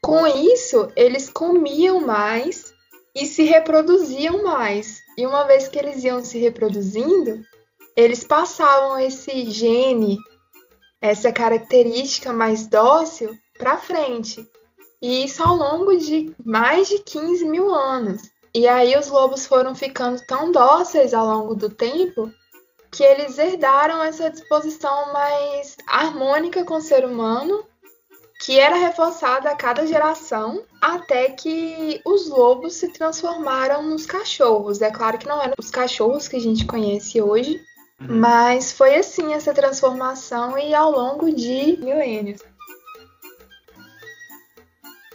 com 0.00 0.24
isso, 0.26 0.88
eles 0.94 1.28
comiam 1.28 2.00
mais 2.00 2.72
e 3.12 3.26
se 3.26 3.42
reproduziam 3.42 4.44
mais. 4.44 5.02
E 5.18 5.26
uma 5.26 5.44
vez 5.44 5.66
que 5.66 5.78
eles 5.78 6.04
iam 6.04 6.24
se 6.24 6.38
reproduzindo, 6.38 7.44
eles 7.96 8.22
passavam 8.22 9.00
esse 9.00 9.50
gene, 9.50 10.16
essa 11.00 11.32
característica 11.32 12.32
mais 12.32 12.68
dócil, 12.68 13.36
para 13.58 13.78
frente. 13.78 14.46
E 15.02 15.24
isso 15.24 15.42
ao 15.42 15.56
longo 15.56 15.96
de 15.96 16.34
mais 16.44 16.88
de 16.88 16.98
15 16.98 17.44
mil 17.46 17.74
anos. 17.74 18.22
E 18.54 18.66
aí 18.66 18.96
os 18.96 19.08
lobos 19.08 19.46
foram 19.46 19.74
ficando 19.74 20.20
tão 20.26 20.50
dóceis 20.50 21.12
ao 21.12 21.26
longo 21.26 21.54
do 21.54 21.68
tempo 21.68 22.32
que 22.90 23.02
eles 23.02 23.36
herdaram 23.36 24.02
essa 24.02 24.30
disposição 24.30 25.12
mais 25.12 25.76
harmônica 25.86 26.64
com 26.64 26.76
o 26.76 26.80
ser 26.80 27.04
humano, 27.04 27.64
que 28.40 28.58
era 28.58 28.76
reforçada 28.76 29.50
a 29.50 29.56
cada 29.56 29.86
geração, 29.86 30.64
até 30.80 31.30
que 31.30 32.00
os 32.04 32.28
lobos 32.28 32.74
se 32.74 32.88
transformaram 32.88 33.82
nos 33.82 34.06
cachorros. 34.06 34.80
É 34.80 34.90
claro 34.90 35.18
que 35.18 35.26
não 35.26 35.42
eram 35.42 35.54
os 35.58 35.70
cachorros 35.70 36.28
que 36.28 36.36
a 36.36 36.40
gente 36.40 36.64
conhece 36.64 37.20
hoje, 37.20 37.60
uhum. 38.00 38.18
mas 38.18 38.72
foi 38.72 38.94
assim 38.96 39.34
essa 39.34 39.52
transformação 39.52 40.58
e 40.58 40.74
ao 40.74 40.90
longo 40.90 41.30
de 41.34 41.76
milênios. 41.78 42.40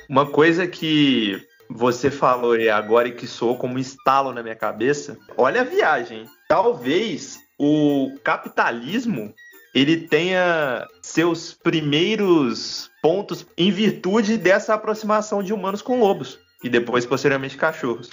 Uma 0.10 0.30
coisa 0.30 0.68
que 0.68 1.42
você 1.74 2.12
falou 2.12 2.54
aí 2.54 2.70
agora 2.70 3.08
e 3.08 3.14
que 3.14 3.28
soou 3.28 3.58
como 3.58 3.76
um 3.76 3.80
estalo 3.80 4.34
na 4.34 4.44
minha 4.44 4.56
cabeça. 4.56 5.18
Olha 5.38 5.62
a 5.62 5.66
viagem. 5.66 6.26
Talvez 6.48 7.40
o 7.58 8.18
capitalismo 8.24 9.34
ele 9.74 9.98
tenha 10.08 10.86
seus 11.02 11.54
primeiros 11.54 12.90
pontos 13.02 13.46
em 13.58 13.72
virtude 13.72 14.38
dessa 14.38 14.74
aproximação 14.74 15.42
de 15.42 15.54
humanos 15.54 15.82
com 15.82 16.00
lobos 16.00 16.38
e 16.64 16.70
depois 16.70 17.06
posteriormente 17.06 17.58
cachorros. 17.58 18.10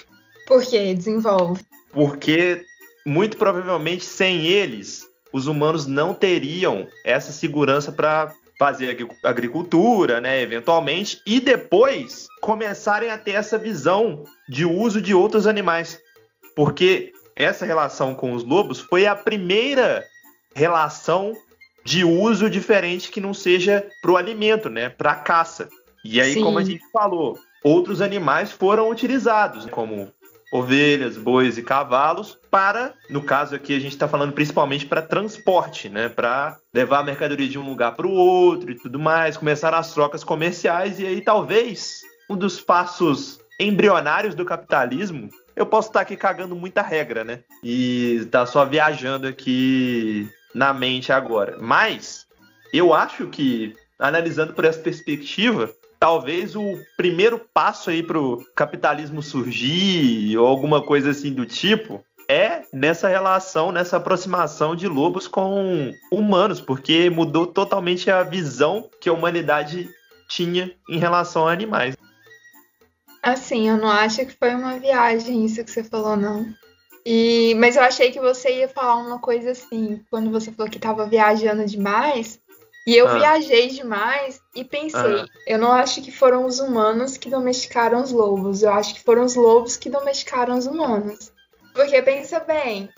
Por 0.47 0.63
que 0.65 0.95
desenvolve? 0.95 1.63
Porque 1.93 2.65
muito 3.05 3.37
provavelmente 3.37 4.05
sem 4.05 4.47
eles 4.47 5.07
os 5.33 5.47
humanos 5.47 5.87
não 5.87 6.15
teriam 6.15 6.87
essa 7.05 7.33
segurança 7.33 7.93
para 7.93 8.33
fazer 8.59 9.09
agricultura, 9.23 10.21
né, 10.21 10.43
eventualmente, 10.43 11.23
e 11.25 11.41
depois 11.41 12.27
começarem 12.41 13.11
a 13.11 13.17
ter 13.17 13.33
essa 13.33 13.57
visão 13.57 14.25
de 14.49 14.65
uso 14.65 15.01
de 15.01 15.15
outros 15.15 15.47
animais. 15.47 16.01
Porque 16.57 17.13
essa 17.37 17.65
relação 17.65 18.15
com 18.15 18.33
os 18.33 18.43
lobos 18.43 18.81
foi 18.81 19.07
a 19.07 19.15
primeira 19.15 20.05
relação 20.55 21.33
de 21.85 22.05
uso 22.05 22.51
diferente 22.51 23.11
que 23.11 23.21
não 23.21 23.33
seja 23.33 23.87
para 24.03 24.11
o 24.11 24.17
alimento, 24.17 24.69
né, 24.69 24.89
para 24.89 25.15
caça. 25.15 25.69
E 26.05 26.21
aí, 26.21 26.35
Sim. 26.35 26.43
como 26.43 26.59
a 26.59 26.65
gente 26.65 26.83
falou, 26.93 27.39
outros 27.63 28.01
animais 28.01 28.51
foram 28.51 28.91
utilizados, 28.91 29.67
como 29.67 30.13
ovelhas, 30.51 31.17
bois 31.17 31.59
e 31.59 31.63
cavalos 31.63 32.39
para, 32.51 32.95
no 33.11 33.23
caso 33.23 33.55
aqui 33.55 33.75
a 33.75 33.81
gente 33.81 33.93
está 33.93 34.09
falando 34.09 34.33
principalmente 34.33 34.87
para 34.87 35.03
transporte, 35.03 35.89
né, 35.89 36.09
para 36.09 36.59
levar 36.73 37.01
a 37.01 37.05
mercadoria 37.05 37.49
de 37.49 37.59
um 37.59 37.69
lugar 37.69 37.95
para 37.95 38.07
o 38.07 38.13
outro 38.13 38.71
e 38.71 38.75
tudo 38.75 38.99
mais, 38.99 39.37
começar 39.37 39.75
as 39.75 39.93
trocas 39.93 40.25
comerciais 40.25 40.99
e 40.99 41.07
aí 41.07 41.21
talvez 41.21 42.01
um 42.31 42.37
dos 42.37 42.61
passos 42.61 43.41
embrionários 43.59 44.35
do 44.35 44.45
capitalismo. 44.45 45.29
Eu 45.57 45.67
posso 45.67 45.89
estar 45.89 46.01
tá 46.01 46.03
aqui 46.03 46.17
cagando 46.17 46.55
muita 46.55 46.83
regra, 46.83 47.25
né? 47.25 47.41
E 47.65 48.27
tá 48.31 48.47
só 48.47 48.65
viajando 48.65 49.27
aqui 49.27 50.29
na 50.55 50.73
mente 50.73 51.13
agora. 51.13 51.57
Mas 51.61 52.27
eu 52.73 52.95
acho 52.95 53.27
que 53.27 53.75
analisando 53.99 54.53
por 54.53 54.65
essa 54.65 54.79
perspectiva, 54.79 55.73
talvez 55.99 56.55
o 56.55 56.79
primeiro 56.97 57.39
passo 57.53 57.91
aí 57.91 58.03
para 58.03 58.19
o 58.19 58.45
capitalismo 58.55 59.23
surgir 59.23 60.37
ou 60.37 60.47
alguma 60.47 60.83
coisa 60.83 61.11
assim 61.11 61.33
do 61.33 61.45
tipo 61.45 62.05
é 62.29 62.63
nessa 62.73 63.09
relação, 63.09 63.73
nessa 63.73 63.97
aproximação 63.97 64.77
de 64.77 64.87
lobos 64.87 65.27
com 65.27 65.93
humanos, 66.13 66.61
porque 66.61 67.09
mudou 67.09 67.47
totalmente 67.47 68.11
a 68.11 68.23
visão 68.23 68.89
que 69.01 69.09
a 69.09 69.13
humanidade 69.13 69.89
tinha 70.29 70.71
em 70.91 70.99
relação 70.99 71.49
a 71.49 71.53
animais. 71.53 71.97
Assim, 73.23 73.69
eu 73.69 73.79
não 73.79 73.89
acho 73.89 74.25
que 74.27 74.37
foi 74.39 74.55
uma 74.55 74.79
viagem 74.79 75.45
isso 75.45 75.65
que 75.65 75.71
você 75.71 75.83
falou, 75.83 76.17
não. 76.17 76.47
E, 77.05 77.55
mas 77.55 77.77
eu 77.77 77.83
achei 77.83 78.11
que 78.11 78.21
você 78.21 78.59
ia 78.59 78.69
falar 78.69 78.97
uma 78.97 79.19
coisa 79.19 79.53
assim, 79.53 80.05
quando 80.11 80.31
você 80.31 80.53
falou 80.53 80.71
que 80.71 80.77
estava 80.77 81.07
viajando 81.07 81.65
demais, 81.65 82.39
e 82.89 82.97
eu 82.97 83.07
ah. 83.07 83.19
viajei 83.19 83.69
demais 83.69 84.41
e 84.55 84.65
pensei, 84.65 85.21
ah. 85.21 85.27
eu 85.47 85.59
não 85.59 85.71
acho 85.71 86.01
que 86.01 86.11
foram 86.11 86.47
os 86.47 86.59
humanos 86.59 87.19
que 87.19 87.29
domesticaram 87.29 88.03
os 88.03 88.11
lobos, 88.11 88.63
eu 88.63 88.73
acho 88.73 88.95
que 88.95 89.05
foram 89.05 89.25
os 89.25 89.35
lobos 89.35 89.77
que 89.77 89.91
domesticaram 89.91 90.57
os 90.57 90.67
humanos. 90.67 91.31
Porque 91.75 92.01
pensa 92.01 92.41
bem, 92.41 92.89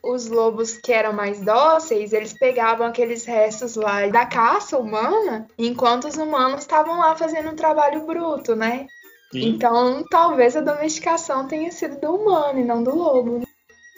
os 0.00 0.28
lobos 0.28 0.76
que 0.76 0.92
eram 0.92 1.12
mais 1.12 1.40
dóceis, 1.40 2.12
eles 2.12 2.32
pegavam 2.32 2.86
aqueles 2.86 3.24
restos 3.24 3.74
lá 3.74 4.06
da 4.06 4.24
caça 4.24 4.78
humana, 4.78 5.48
enquanto 5.58 6.06
os 6.06 6.16
humanos 6.16 6.60
estavam 6.60 7.00
lá 7.00 7.16
fazendo 7.16 7.50
um 7.50 7.56
trabalho 7.56 8.06
bruto, 8.06 8.54
né? 8.54 8.86
Sim. 9.32 9.48
Então, 9.48 10.04
talvez 10.08 10.56
a 10.56 10.60
domesticação 10.60 11.48
tenha 11.48 11.72
sido 11.72 12.00
do 12.00 12.14
humano 12.14 12.60
e 12.60 12.64
não 12.64 12.84
do 12.84 12.94
lobo. 12.94 13.42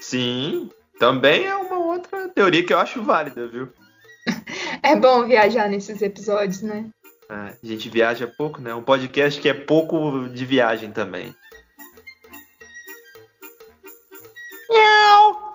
Sim, 0.01 0.71
também 0.99 1.45
é 1.45 1.55
uma 1.55 1.79
outra 1.81 2.31
teoria 2.31 2.65
que 2.65 2.73
eu 2.73 2.79
acho 2.79 3.03
válida, 3.03 3.47
viu? 3.47 3.69
É 4.83 4.95
bom 4.97 5.27
viajar 5.27 5.69
nesses 5.69 6.03
episódios, 6.03 6.61
né? 6.63 6.87
Ah, 7.29 7.53
a 7.63 7.67
gente 7.67 7.89
viaja 7.89 8.27
pouco, 8.27 8.61
né? 8.61 8.75
Um 8.75 8.83
podcast 8.83 9.41
que 9.41 9.49
é 9.49 9.55
pouco 9.55 10.29
de 10.29 10.45
viagem 10.45 10.91
também. 10.91 11.35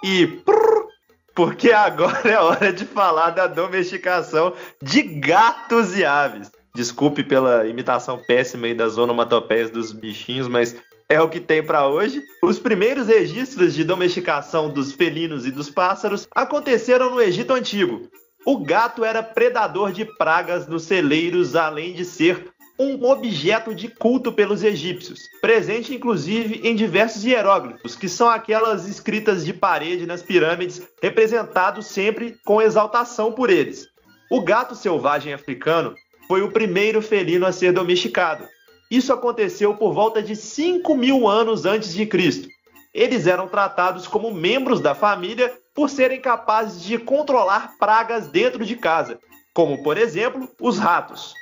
E 0.03 0.25
prrr, 0.27 0.87
porque 1.35 1.71
agora 1.71 2.21
é 2.29 2.39
hora 2.39 2.71
de 2.71 2.85
falar 2.85 3.31
da 3.31 3.47
domesticação 3.47 4.53
de 4.81 5.01
gatos 5.01 5.97
e 5.97 6.05
aves. 6.05 6.51
Desculpe 6.73 7.23
pela 7.23 7.67
imitação 7.67 8.21
péssima 8.25 8.67
aí 8.67 8.73
das 8.73 8.97
onomatopeias 8.97 9.69
dos 9.69 9.91
bichinhos, 9.91 10.47
mas 10.47 10.75
é 11.09 11.19
o 11.19 11.27
que 11.27 11.39
tem 11.39 11.63
para 11.63 11.87
hoje. 11.87 12.23
Os 12.41 12.59
primeiros 12.59 13.07
registros 13.07 13.73
de 13.73 13.83
domesticação 13.83 14.69
dos 14.69 14.93
felinos 14.93 15.45
e 15.45 15.51
dos 15.51 15.69
pássaros 15.69 16.27
aconteceram 16.33 17.09
no 17.09 17.21
Egito 17.21 17.53
Antigo, 17.53 18.07
o 18.51 18.57
gato 18.57 19.05
era 19.05 19.21
predador 19.21 19.91
de 19.91 20.03
pragas 20.03 20.67
nos 20.67 20.81
celeiros, 20.81 21.55
além 21.55 21.93
de 21.93 22.03
ser 22.03 22.51
um 22.79 23.05
objeto 23.05 23.75
de 23.75 23.87
culto 23.87 24.31
pelos 24.31 24.63
egípcios, 24.63 25.19
presente 25.39 25.93
inclusive 25.93 26.59
em 26.67 26.75
diversos 26.75 27.23
hieróglifos, 27.23 27.95
que 27.95 28.09
são 28.09 28.27
aquelas 28.27 28.87
escritas 28.87 29.45
de 29.45 29.53
parede 29.53 30.07
nas 30.07 30.23
pirâmides, 30.23 30.81
representados 30.99 31.85
sempre 31.85 32.39
com 32.43 32.59
exaltação 32.59 33.31
por 33.31 33.51
eles. 33.51 33.85
O 34.31 34.41
gato 34.41 34.73
selvagem 34.73 35.31
africano 35.31 35.93
foi 36.27 36.41
o 36.41 36.51
primeiro 36.51 37.03
felino 37.03 37.45
a 37.45 37.51
ser 37.51 37.71
domesticado. 37.71 38.45
Isso 38.89 39.13
aconteceu 39.13 39.75
por 39.75 39.93
volta 39.93 40.23
de 40.23 40.35
5 40.35 40.95
mil 40.95 41.27
anos 41.27 41.67
antes 41.67 41.93
de 41.93 42.03
Cristo. 42.07 42.47
Eles 42.95 43.27
eram 43.27 43.47
tratados 43.47 44.07
como 44.07 44.33
membros 44.33 44.79
da 44.81 44.95
família 44.95 45.53
por 45.79 45.89
serem 45.89 46.19
capazes 46.19 46.83
de 46.83 46.97
controlar 46.97 47.77
pragas 47.79 48.27
dentro 48.27 48.65
de 48.65 48.75
casa, 48.75 49.17
como, 49.53 49.81
por 49.81 49.97
exemplo, 49.97 50.51
os 50.59 50.77
ratos. 50.77 51.33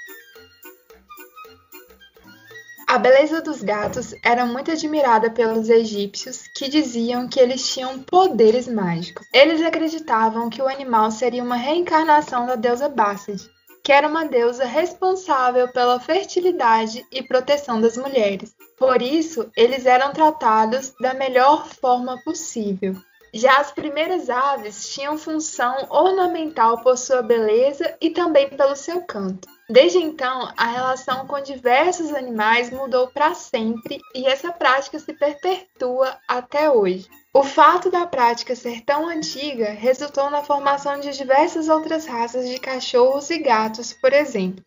A 2.88 3.00
beleza 3.00 3.42
dos 3.42 3.64
gatos 3.64 4.14
era 4.24 4.46
muito 4.46 4.70
admirada 4.70 5.32
pelos 5.32 5.70
egípcios, 5.70 6.44
que 6.56 6.70
diziam 6.70 7.28
que 7.28 7.40
eles 7.40 7.68
tinham 7.68 7.98
poderes 8.04 8.68
mágicos. 8.68 9.26
Eles 9.34 9.60
acreditavam 9.60 10.52
que 10.52 10.62
o 10.62 10.68
animal 10.68 11.10
seria 11.10 11.42
uma 11.42 11.56
reencarnação 11.56 12.46
da 12.46 12.54
deusa 12.54 12.88
Bastet, 12.88 13.50
que 13.84 13.92
era 13.92 14.08
uma 14.08 14.24
deusa 14.24 14.66
responsável 14.66 15.68
pela 15.70 16.00
fertilidade 16.00 17.04
e 17.12 17.24
proteção 17.24 17.82
das 17.82 17.98
mulheres. 17.98 18.56
Por 18.78 19.02
isso, 19.02 19.50
eles 19.58 19.88
eram 19.88 20.14
tratados 20.14 20.94
da 21.02 21.16
melhor 21.16 21.68
forma 21.68 22.22
possível. 22.24 22.96
Já 23.34 23.58
as 23.58 23.72
primeiras 23.72 24.30
aves 24.30 24.90
tinham 24.90 25.18
função 25.18 25.88
ornamental 25.90 26.80
por 26.80 26.98
sua 26.98 27.22
beleza 27.22 27.96
e 28.02 28.10
também 28.10 28.50
pelo 28.50 28.76
seu 28.76 29.02
canto. 29.02 29.48
Desde 29.70 29.98
então, 29.98 30.50
a 30.56 30.66
relação 30.66 31.28
com 31.28 31.42
diversos 31.42 32.14
animais 32.14 32.70
mudou 32.70 33.08
para 33.10 33.34
sempre 33.34 34.00
e 34.16 34.26
essa 34.26 34.52
prática 34.52 34.98
se 34.98 35.14
perpetua 35.14 36.18
até 36.26 36.70
hoje. 36.72 37.10
O 37.34 37.44
fato 37.44 37.92
da 37.92 38.08
prática 38.08 38.56
ser 38.56 38.82
tão 38.82 39.08
antiga 39.08 39.72
resultou 39.72 40.30
na 40.30 40.42
formação 40.42 41.00
de 41.00 41.12
diversas 41.12 41.68
outras 41.68 42.06
raças 42.06 42.48
de 42.48 42.58
cachorros 42.60 43.30
e 43.30 43.40
gatos, 43.40 43.92
por 43.92 44.14
exemplo. 44.14 44.64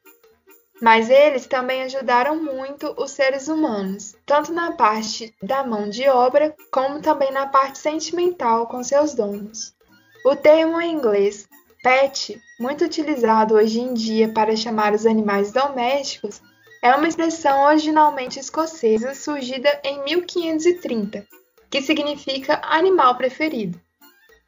Mas 0.80 1.10
eles 1.10 1.46
também 1.46 1.82
ajudaram 1.82 2.42
muito 2.42 2.94
os 2.96 3.10
seres 3.10 3.48
humanos, 3.48 4.16
tanto 4.24 4.52
na 4.52 4.72
parte 4.72 5.34
da 5.42 5.62
mão 5.62 5.90
de 5.90 6.08
obra, 6.08 6.54
como 6.70 7.00
também 7.00 7.30
na 7.32 7.46
parte 7.46 7.78
sentimental 7.78 8.66
com 8.66 8.82
seus 8.82 9.14
donos. 9.14 9.74
O 10.24 10.34
termo 10.34 10.80
em 10.80 10.92
inglês 10.92 11.48
Pet, 11.82 12.38
muito 12.58 12.84
utilizado 12.84 13.54
hoje 13.54 13.80
em 13.80 13.94
dia 13.94 14.30
para 14.32 14.54
chamar 14.54 14.92
os 14.92 15.06
animais 15.06 15.50
domésticos, 15.50 16.42
é 16.82 16.94
uma 16.94 17.08
expressão 17.08 17.62
originalmente 17.64 18.38
escocesa 18.38 19.14
surgida 19.14 19.80
em 19.82 20.02
1530, 20.04 21.26
que 21.70 21.80
significa 21.80 22.60
animal 22.62 23.16
preferido. 23.16 23.80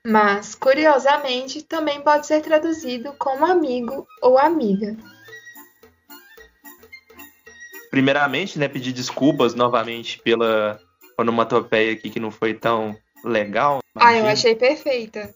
Mas, 0.04 0.54
curiosamente, 0.54 1.62
também 1.62 2.02
pode 2.02 2.26
ser 2.26 2.42
traduzido 2.42 3.14
como 3.18 3.46
amigo 3.46 4.06
ou 4.20 4.36
amiga. 4.36 4.94
Primeiramente, 7.92 8.58
né, 8.58 8.68
pedir 8.68 8.90
desculpas 8.90 9.54
novamente 9.54 10.18
pela 10.18 10.80
onomatopeia 11.18 11.92
aqui 11.92 12.08
que 12.08 12.18
não 12.18 12.30
foi 12.30 12.54
tão 12.54 12.96
legal. 13.22 13.80
Imagina. 13.94 14.18
Ah, 14.18 14.18
eu 14.18 14.26
achei 14.32 14.54
perfeita. 14.56 15.34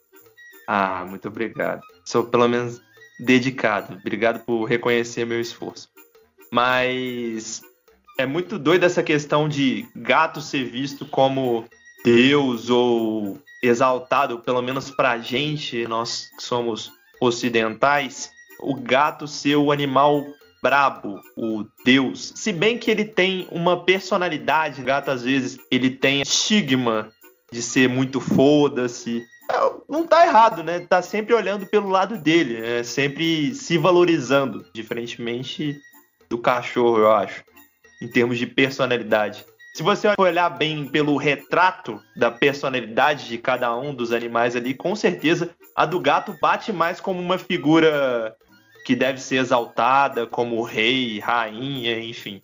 Ah, 0.66 1.04
muito 1.06 1.28
obrigado. 1.28 1.82
Sou 2.02 2.25
pelo 2.25 2.48
menos 2.48 2.80
dedicado. 3.20 3.98
Obrigado 4.00 4.42
por 4.42 4.64
reconhecer 4.64 5.26
meu 5.26 5.38
esforço. 5.38 5.90
Mas 6.50 7.60
é 8.18 8.25
muito 8.25 8.58
doido 8.58 8.84
essa 8.84 9.02
questão 9.02 9.50
de 9.50 9.86
gato 9.94 10.40
ser 10.40 10.64
visto 10.64 11.04
como 11.04 11.66
Deus 12.02 12.70
ou 12.70 13.38
exaltado, 13.62 14.38
pelo 14.38 14.62
menos 14.62 14.90
pra 14.90 15.18
gente, 15.18 15.86
nós 15.86 16.30
que 16.34 16.42
somos 16.42 16.90
ocidentais, 17.20 18.30
o 18.60 18.75
gato 18.75 19.28
ser 19.28 19.56
o 19.56 19.70
animal 19.70 20.25
brabo, 20.66 21.20
o 21.37 21.64
Deus. 21.85 22.32
Se 22.35 22.52
bem 22.52 22.76
que 22.76 22.90
ele 22.90 23.04
tem 23.04 23.46
uma 23.52 23.85
personalidade, 23.85 24.82
gato 24.82 25.12
às 25.12 25.23
vezes 25.23 25.61
ele 25.70 25.90
tem 25.90 26.23
estigma 26.23 27.08
de 27.52 27.62
ser 27.62 27.88
muito 27.88 28.20
foda-se, 28.20 29.25
não 29.88 30.04
tá 30.04 30.26
errado, 30.26 30.64
né? 30.64 30.80
Tá 30.80 31.00
sempre 31.00 31.32
olhando 31.32 31.66
pelo 31.66 31.88
lado 31.88 32.18
dele, 32.18 32.61
né? 32.61 32.82
sempre 32.82 33.54
se 33.54 33.78
valorizando, 33.78 34.66
diferentemente 34.75 35.80
do 36.28 36.37
cachorro, 36.37 36.99
eu 36.99 37.12
acho, 37.12 37.44
em 38.02 38.08
termos 38.08 38.37
de 38.37 38.44
personalidade. 38.49 39.46
Se 39.73 39.85
você 39.85 40.08
olhar 40.18 40.50
bem 40.50 40.88
pelo 40.88 41.16
retrato 41.16 42.00
da 42.16 42.28
personalidade 42.28 43.28
de 43.28 43.38
cada 43.38 43.76
um 43.76 43.94
dos 43.94 44.11
animais 44.11 44.56
ali, 44.56 44.75
com 44.75 44.96
certeza 44.96 45.50
a 45.76 45.87
do 45.87 46.00
gato 46.00 46.37
bate 46.40 46.73
mais 46.73 47.00
como 47.00 47.20
uma 47.20 47.38
figura 47.38 48.35
que 48.87 48.95
deve 48.95 49.21
ser 49.21 49.38
exaltada, 49.38 50.28
como 50.28 50.62
rei, 50.62 51.19
rainha, 51.19 51.99
enfim. 51.99 52.40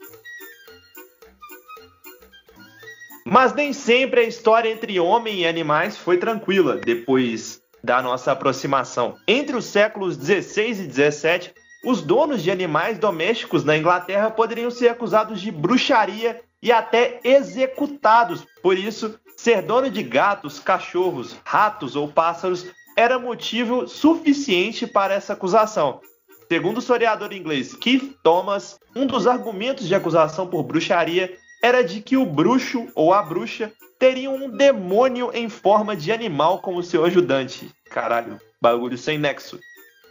Mas 3.24 3.54
nem 3.54 3.72
sempre 3.72 4.22
a 4.22 4.24
história 4.24 4.68
entre 4.68 4.98
homem 4.98 5.42
e 5.42 5.46
animais 5.46 5.96
foi 5.96 6.18
tranquila 6.18 6.78
depois 6.78 7.62
da 7.80 8.02
nossa 8.02 8.32
aproximação. 8.32 9.16
Entre 9.28 9.54
os 9.54 9.66
séculos 9.66 10.16
16 10.16 10.80
e 10.80 10.86
17, 10.88 11.54
os 11.84 12.02
donos 12.02 12.42
de 12.42 12.50
animais 12.50 12.98
domésticos 12.98 13.62
na 13.62 13.76
Inglaterra 13.78 14.28
poderiam 14.28 14.70
ser 14.72 14.88
acusados 14.88 15.40
de 15.40 15.52
bruxaria 15.52 16.42
e 16.60 16.72
até 16.72 17.20
executados. 17.22 18.44
Por 18.60 18.76
isso, 18.76 19.16
ser 19.36 19.62
dono 19.62 19.88
de 19.88 20.02
gatos, 20.02 20.58
cachorros, 20.58 21.36
ratos 21.44 21.94
ou 21.94 22.08
pássaros 22.08 22.66
era 22.96 23.16
motivo 23.16 23.86
suficiente 23.86 24.88
para 24.88 25.14
essa 25.14 25.34
acusação. 25.34 26.00
Segundo 26.52 26.76
o 26.76 26.80
historiador 26.80 27.32
inglês 27.32 27.74
Keith 27.74 28.14
Thomas, 28.22 28.78
um 28.94 29.06
dos 29.06 29.26
argumentos 29.26 29.88
de 29.88 29.94
acusação 29.94 30.46
por 30.46 30.62
bruxaria 30.62 31.32
era 31.62 31.82
de 31.82 32.02
que 32.02 32.14
o 32.14 32.26
bruxo 32.26 32.88
ou 32.94 33.14
a 33.14 33.22
bruxa 33.22 33.72
teriam 33.98 34.34
um 34.34 34.50
demônio 34.50 35.30
em 35.32 35.48
forma 35.48 35.96
de 35.96 36.12
animal 36.12 36.60
como 36.60 36.82
seu 36.82 37.06
ajudante. 37.06 37.70
Caralho, 37.88 38.38
bagulho 38.60 38.98
sem 38.98 39.16
nexo. 39.16 39.58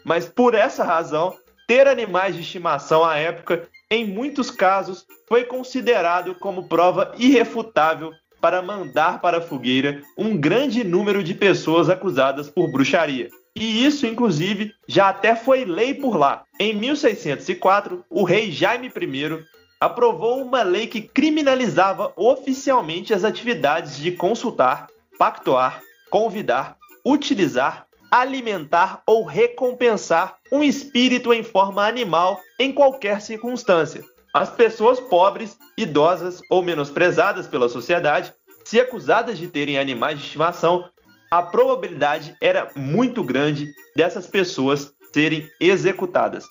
Mas 0.04 0.28
por 0.28 0.56
essa 0.56 0.84
razão, 0.84 1.38
ter 1.68 1.88
animais 1.88 2.34
de 2.34 2.42
estimação 2.42 3.06
à 3.06 3.18
época, 3.18 3.70
em 3.92 4.04
muitos 4.04 4.50
casos, 4.50 5.06
foi 5.28 5.44
considerado 5.44 6.34
como 6.34 6.68
prova 6.68 7.14
irrefutável 7.20 8.12
para 8.42 8.64
mandar 8.64 9.22
para 9.22 9.38
a 9.38 9.42
fogueira 9.42 10.02
um 10.18 10.36
grande 10.36 10.84
número 10.84 11.24
de 11.24 11.36
pessoas 11.36 11.88
acusadas 11.88 12.50
por 12.50 12.72
bruxaria. 12.72 13.30
E 13.56 13.86
isso, 13.86 14.08
inclusive, 14.08 14.74
já 14.88 15.10
até 15.10 15.36
foi 15.36 15.66
lei 15.66 15.94
por 15.94 16.16
lá. 16.16 16.44
Em 16.60 16.74
1604, 16.74 18.06
o 18.10 18.24
rei 18.24 18.52
Jaime 18.52 18.88
I 18.88 19.46
aprovou 19.80 20.42
uma 20.42 20.64
lei 20.64 20.88
que 20.88 21.02
criminalizava 21.02 22.14
oficialmente 22.16 23.14
as 23.14 23.24
atividades 23.24 23.98
de 23.98 24.12
consultar, 24.12 24.88
pactuar, 25.18 25.82
convidar, 26.10 26.78
utilizar, 27.06 27.88
alimentar 28.12 29.02
ou 29.08 29.26
recompensar 29.26 30.38
um 30.52 30.64
espírito 30.64 31.34
em 31.34 31.44
forma 31.44 31.86
animal 31.86 32.40
em 32.60 32.72
qualquer 32.72 33.22
circunstância. 33.22 34.04
As 34.34 34.50
pessoas 34.50 35.00
pobres, 35.00 35.58
idosas 35.78 36.42
ou 36.50 36.62
menosprezadas 36.62 37.48
pela 37.48 37.68
sociedade, 37.68 38.34
se 38.64 38.80
acusadas 38.80 39.38
de 39.38 39.48
terem 39.48 39.78
animais 39.78 40.20
de 40.20 40.26
estimação, 40.26 40.90
a 41.32 41.42
probabilidade 41.42 42.36
era 42.42 42.70
muito 42.76 43.24
grande 43.24 43.74
dessas 43.96 44.28
pessoas 44.28 44.94
serem 45.14 45.50
executadas. 45.62 46.44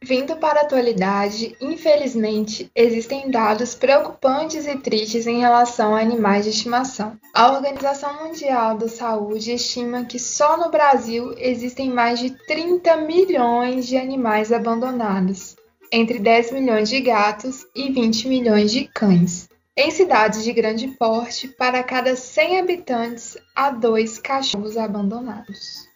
Vindo 0.00 0.36
para 0.36 0.60
a 0.60 0.62
atualidade, 0.62 1.56
infelizmente, 1.60 2.70
existem 2.74 3.32
dados 3.32 3.74
preocupantes 3.74 4.64
e 4.64 4.76
tristes 4.76 5.26
em 5.26 5.40
relação 5.40 5.94
a 5.94 6.00
animais 6.00 6.44
de 6.44 6.50
estimação. 6.50 7.18
A 7.34 7.50
Organização 7.50 8.24
Mundial 8.24 8.78
da 8.78 8.88
Saúde 8.88 9.52
estima 9.52 10.04
que 10.04 10.20
só 10.20 10.56
no 10.56 10.70
Brasil 10.70 11.34
existem 11.36 11.90
mais 11.90 12.20
de 12.20 12.30
30 12.46 12.96
milhões 12.98 13.88
de 13.88 13.96
animais 13.96 14.52
abandonados, 14.52 15.56
entre 15.92 16.20
10 16.20 16.52
milhões 16.52 16.88
de 16.88 17.00
gatos 17.00 17.66
e 17.74 17.90
20 17.90 18.28
milhões 18.28 18.70
de 18.70 18.84
cães. 18.86 19.47
Em 19.80 19.92
cidades 19.92 20.42
de 20.42 20.52
grande 20.52 20.88
porte, 20.88 21.46
para 21.46 21.84
cada 21.84 22.16
100 22.16 22.58
habitantes, 22.58 23.38
há 23.54 23.70
dois 23.70 24.18
cachorros 24.18 24.76
abandonados. 24.76 25.86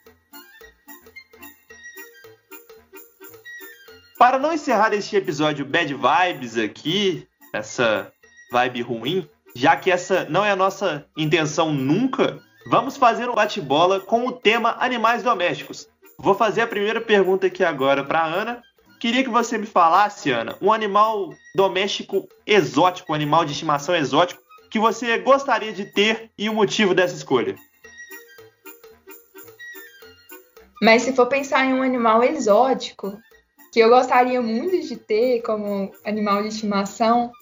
Para 4.17 4.39
não 4.39 4.53
encerrar 4.53 4.95
este 4.95 5.17
episódio 5.17 5.67
bad 5.67 5.93
vibes 5.93 6.57
aqui, 6.57 7.27
essa 7.53 8.13
vibe 8.53 8.83
ruim, 8.83 9.29
já 9.53 9.75
que 9.75 9.91
essa 9.91 10.27
não 10.27 10.45
é 10.45 10.53
a 10.53 10.57
nossa 10.57 11.05
intenção 11.17 11.73
nunca, 11.73 12.39
vamos 12.71 12.97
fazer 12.97 13.29
um 13.29 13.35
bate-bola 13.35 13.99
com 13.99 14.29
o 14.29 14.31
tema 14.31 14.77
animais 14.79 15.25
domésticos. 15.25 15.89
Vou 16.17 16.37
fazer 16.37 16.61
a 16.61 16.69
primeira 16.69 17.01
pergunta 17.01 17.49
aqui 17.49 17.65
agora 17.65 18.05
para 18.05 18.25
Ana. 18.25 18.63
Queria 19.03 19.25
que 19.25 19.31
você 19.31 19.59
me 19.59 19.67
falasse, 19.67 20.31
Ana, 20.31 20.57
um 20.63 20.73
animal 20.73 21.35
doméstico 21.57 22.29
exótico, 22.47 23.11
um 23.11 23.17
animal 23.17 23.45
de 23.45 23.51
estimação 23.51 23.97
exótico 23.97 24.41
que 24.71 24.79
você 24.79 25.19
gostaria 25.19 25.73
de 25.73 25.87
ter 25.87 26.31
e 26.39 26.49
o 26.49 26.55
motivo 26.55 26.95
dessa 26.95 27.17
escolha. 27.17 27.57
Mas 30.81 31.03
se 31.03 31.17
for 31.17 31.27
pensar 31.27 31.65
em 31.65 31.75
um 31.75 31.83
animal 31.83 32.23
exótico, 32.23 33.19
que 33.73 33.81
eu 33.81 33.89
gostaria 33.89 34.41
muito 34.41 34.87
de 34.87 34.97
ter 34.97 35.43
como 35.43 35.93
animal 36.05 36.43
de 36.43 36.51
estimação 36.51 37.33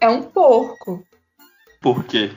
é 0.00 0.08
um 0.08 0.22
porco. 0.22 1.04
Por 1.80 2.04
quê? 2.04 2.30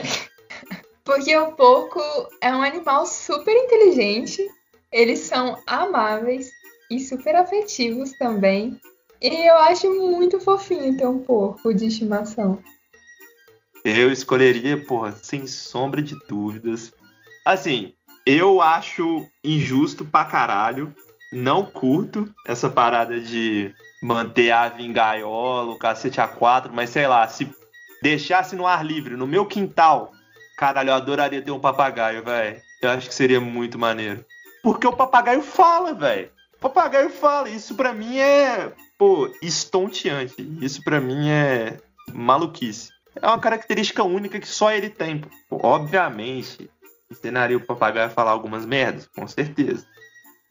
Porque 1.04 1.36
o 1.36 1.52
porco 1.52 2.00
é 2.40 2.52
um 2.52 2.60
animal 2.60 3.06
super 3.06 3.54
inteligente, 3.54 4.44
eles 4.90 5.20
são 5.20 5.62
amáveis 5.64 6.50
e 6.90 7.00
super 7.00 7.36
afetivos 7.36 8.12
também. 8.12 8.80
E 9.20 9.48
eu 9.48 9.56
acho 9.56 9.88
muito 9.90 10.40
fofinho 10.40 10.96
ter 10.96 11.06
um 11.06 11.18
porco 11.20 11.72
de 11.72 11.86
estimação. 11.86 12.62
Eu 13.84 14.10
escolheria, 14.10 14.82
porra, 14.84 15.12
sem 15.12 15.46
sombra 15.46 16.02
de 16.02 16.14
dúvidas. 16.26 16.92
Assim, 17.44 17.94
eu 18.26 18.60
acho 18.60 19.26
injusto 19.42 20.04
pra 20.04 20.24
caralho 20.24 20.94
não 21.34 21.66
curto 21.66 22.32
essa 22.46 22.70
parada 22.70 23.20
de 23.20 23.74
manter 24.00 24.50
a 24.50 24.62
ave 24.62 24.84
em 24.84 24.92
gaiola, 24.92 25.72
o 25.72 25.78
cacete 25.78 26.20
A4, 26.20 26.70
mas 26.72 26.90
sei 26.90 27.08
lá, 27.08 27.26
se 27.26 27.50
deixasse 28.00 28.54
no 28.54 28.66
ar 28.66 28.84
livre, 28.84 29.16
no 29.16 29.26
meu 29.26 29.44
quintal, 29.44 30.12
caralho, 30.56 30.90
eu 30.90 30.94
adoraria 30.94 31.42
ter 31.42 31.50
um 31.50 31.58
papagaio, 31.58 32.22
velho. 32.22 32.62
Eu 32.80 32.90
acho 32.90 33.08
que 33.08 33.14
seria 33.14 33.40
muito 33.40 33.78
maneiro. 33.78 34.24
Porque 34.62 34.86
o 34.86 34.92
papagaio 34.92 35.42
fala, 35.42 35.92
velho. 35.92 36.30
Papagaio 36.64 37.10
fala. 37.10 37.50
Isso 37.50 37.74
pra 37.74 37.92
mim 37.92 38.18
é, 38.18 38.72
pô, 38.96 39.30
estonteante. 39.42 40.34
Isso 40.62 40.82
pra 40.82 40.98
mim 40.98 41.28
é 41.28 41.76
maluquice. 42.10 42.88
É 43.20 43.26
uma 43.26 43.38
característica 43.38 44.02
única 44.02 44.40
que 44.40 44.48
só 44.48 44.72
ele 44.72 44.88
tem. 44.88 45.20
Pô, 45.50 45.60
obviamente, 45.62 46.70
ensinaria 47.10 47.58
o 47.58 47.66
papagaio 47.66 48.06
a 48.06 48.10
falar 48.10 48.30
algumas 48.30 48.64
merdas, 48.64 49.06
com 49.14 49.28
certeza. 49.28 49.86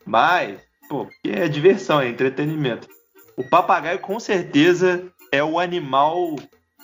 Mas, 0.06 0.60
pô, 0.88 1.08
é 1.26 1.48
diversão, 1.48 2.00
é 2.00 2.08
entretenimento. 2.08 2.88
O 3.36 3.44
papagaio 3.44 3.98
com 3.98 4.20
certeza 4.20 5.04
é 5.32 5.44
o 5.44 5.58
animal 5.58 6.36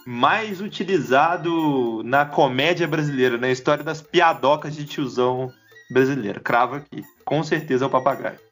mais 0.08 0.60
utilizado 0.60 2.02
na 2.04 2.26
comédia 2.26 2.88
brasileira, 2.88 3.38
na 3.38 3.52
história 3.52 3.84
das 3.84 4.02
piadocas 4.02 4.76
de 4.76 4.86
tiozão 4.86 5.54
brasileiro. 5.92 6.42
Cravo 6.42 6.78
aqui. 6.78 7.04
Com 7.24 7.44
certeza 7.44 7.86
é 7.86 7.88
o 7.88 7.92
papagaio. 7.92 8.49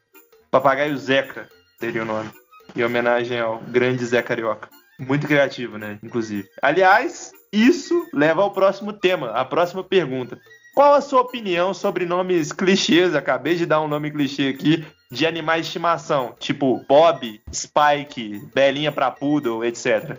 Papagaio 0.50 0.96
Zeca 0.96 1.48
seria 1.78 2.02
o 2.02 2.06
nome. 2.06 2.30
Em 2.76 2.82
homenagem 2.82 3.38
ao 3.38 3.58
grande 3.60 4.04
Zé 4.04 4.22
Carioca. 4.22 4.68
Muito 4.98 5.26
criativo, 5.26 5.78
né? 5.78 5.98
Inclusive. 6.02 6.48
Aliás, 6.60 7.32
isso 7.52 8.06
leva 8.12 8.42
ao 8.42 8.50
próximo 8.50 8.92
tema, 8.92 9.30
a 9.30 9.44
próxima 9.44 9.84
pergunta. 9.84 10.38
Qual 10.74 10.94
a 10.94 11.00
sua 11.00 11.22
opinião 11.22 11.72
sobre 11.72 12.06
nomes 12.06 12.52
clichês? 12.52 13.14
Acabei 13.14 13.56
de 13.56 13.66
dar 13.66 13.80
um 13.80 13.88
nome 13.88 14.10
clichê 14.10 14.48
aqui 14.48 14.84
de 15.10 15.26
animais 15.26 15.62
de 15.62 15.68
estimação, 15.68 16.34
tipo 16.38 16.84
Bob, 16.88 17.40
Spike, 17.52 18.46
Belinha 18.54 18.92
pra 18.92 19.10
Poodle, 19.10 19.64
etc. 19.64 20.18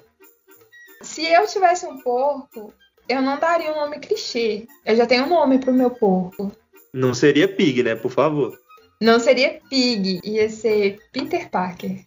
Se 1.02 1.26
eu 1.26 1.48
tivesse 1.48 1.86
um 1.86 2.00
porco, 2.00 2.74
eu 3.08 3.22
não 3.22 3.40
daria 3.40 3.72
um 3.72 3.76
nome 3.76 4.00
clichê. 4.00 4.68
Eu 4.86 4.96
já 4.96 5.06
tenho 5.06 5.26
um 5.26 5.30
nome 5.30 5.60
pro 5.60 5.74
meu 5.74 5.92
porco. 5.92 6.52
Não 6.94 7.14
seria 7.14 7.48
Pig, 7.48 7.84
né? 7.84 7.96
Por 7.96 8.12
favor. 8.12 8.58
Não 9.02 9.20
seria 9.20 9.60
Pig, 9.70 10.20
ia 10.24 10.50
ser 10.50 11.00
Peter 11.14 11.50
Parker. 11.50 12.04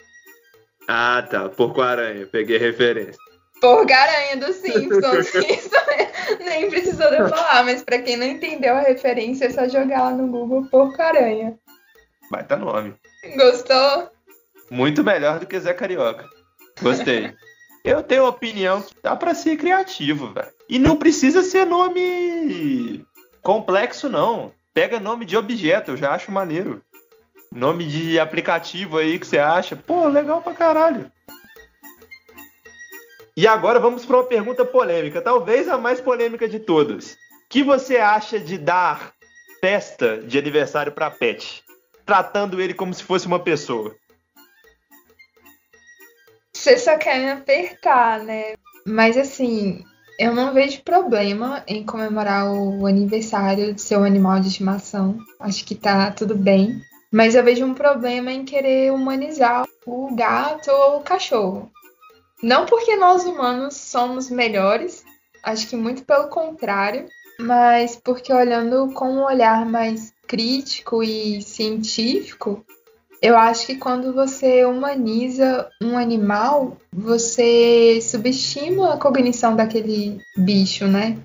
Ah, 0.87 1.27
tá. 1.29 1.49
Porco-aranha. 1.49 2.27
Peguei 2.27 2.59
referência. 2.59 3.17
Porco-aranha 3.61 4.37
do 4.37 4.53
Simpsons. 4.53 5.33
Isso 5.35 5.71
nem 6.41 6.69
precisou 6.69 7.09
de 7.11 7.17
eu 7.19 7.29
falar, 7.29 7.65
mas 7.65 7.83
pra 7.83 7.99
quem 7.99 8.17
não 8.17 8.27
entendeu 8.27 8.75
a 8.75 8.81
referência, 8.81 9.47
é 9.47 9.51
só 9.51 9.69
jogar 9.69 10.03
lá 10.03 10.11
no 10.11 10.27
Google 10.27 10.67
Porco-aranha. 10.69 11.57
Baita 12.31 12.57
nome. 12.57 12.95
Gostou? 13.37 14.11
Muito 14.71 15.05
melhor 15.05 15.39
do 15.39 15.47
que 15.47 15.59
Zé 15.61 15.73
Carioca. 15.73 16.27
Gostei. 16.81 17.33
Eu 17.85 18.03
tenho 18.03 18.27
opinião 18.27 18.81
que 18.81 18.95
dá 19.03 19.17
pra 19.17 19.35
ser 19.35 19.57
criativo, 19.57 20.33
velho. 20.33 20.53
E 20.69 20.79
não 20.79 20.97
precisa 20.97 21.43
ser 21.43 21.67
nome 21.67 23.05
complexo, 23.43 24.09
não. 24.09 24.53
Pega 24.75 24.99
nome 24.99 25.25
de 25.25 25.37
objeto, 25.37 25.93
eu 25.93 25.97
já 25.97 26.13
acho 26.13 26.33
maneiro. 26.33 26.83
Nome 27.51 27.85
de 27.85 28.19
aplicativo 28.19 28.97
aí 28.97 29.19
que 29.19 29.27
você 29.27 29.39
acha. 29.39 29.77
Pô, 29.77 30.09
legal 30.09 30.41
pra 30.41 30.55
caralho. 30.55 31.13
E 33.37 33.47
agora 33.47 33.79
vamos 33.79 34.05
para 34.05 34.17
uma 34.17 34.25
pergunta 34.25 34.65
polêmica, 34.65 35.21
talvez 35.21 35.69
a 35.69 35.79
mais 35.79 36.01
polêmica 36.01 36.49
de 36.49 36.59
todas. 36.59 37.17
Que 37.49 37.63
você 37.63 37.97
acha 37.99 38.39
de 38.39 38.57
dar 38.57 39.13
festa 39.61 40.19
de 40.19 40.39
aniversário 40.39 40.93
para 40.93 41.11
pet, 41.11 41.63
tratando 42.05 42.61
ele 42.61 42.75
como 42.75 42.93
se 42.93 43.03
fosse 43.03 43.27
uma 43.27 43.39
pessoa? 43.39 43.95
Você 46.55 46.79
só 46.79 46.97
quer 46.97 47.19
me 47.21 47.31
apertar, 47.31 48.21
né? 48.21 48.55
Mas 48.87 49.17
assim, 49.17 49.85
eu 50.19 50.35
não 50.35 50.53
vejo 50.53 50.83
problema 50.83 51.63
em 51.67 51.85
comemorar 51.85 52.51
o 52.51 52.87
aniversário 52.87 53.75
do 53.75 53.81
seu 53.81 54.05
animal 54.05 54.41
de 54.41 54.49
estimação. 54.49 55.19
Acho 55.41 55.65
que 55.65 55.75
tá 55.75 56.11
tudo 56.11 56.35
bem. 56.37 56.83
Mas 57.11 57.35
eu 57.35 57.45
vejo 57.45 57.65
um 57.65 57.75
problema 57.75 58.33
em 58.33 58.45
querer 58.45 58.93
humanizar 58.93 59.67
o 59.85 60.15
gato 60.15 60.71
ou 60.71 60.99
o 60.99 61.03
cachorro. 61.03 61.71
Não 62.43 62.67
porque 62.67 62.97
nós 62.97 63.25
humanos 63.25 63.77
somos 63.77 64.31
melhores, 64.31 65.05
acho 65.43 65.69
que 65.69 65.77
muito 65.77 66.05
pelo 66.05 66.29
contrário, 66.29 67.07
mas 67.39 67.97
porque 67.97 68.33
olhando 68.33 68.93
com 68.95 69.13
um 69.13 69.25
olhar 69.25 69.67
mais 69.67 70.13
crítico 70.27 71.03
e 71.03 71.43
científico, 71.43 72.65
eu 73.23 73.39
acho 73.39 73.67
que 73.67 73.77
quando 73.77 74.13
você 74.13 74.65
humaniza 74.65 75.71
um 75.81 75.97
animal, 75.97 76.77
você 76.93 78.01
subestima 78.03 78.95
a 78.95 78.97
cognição 78.97 79.55
daquele 79.55 80.21
bicho, 80.37 80.89
né? 80.89 81.17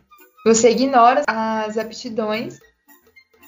Você 0.45 0.69
ignora 0.69 1.23
as 1.25 1.75
aptidões 1.75 2.59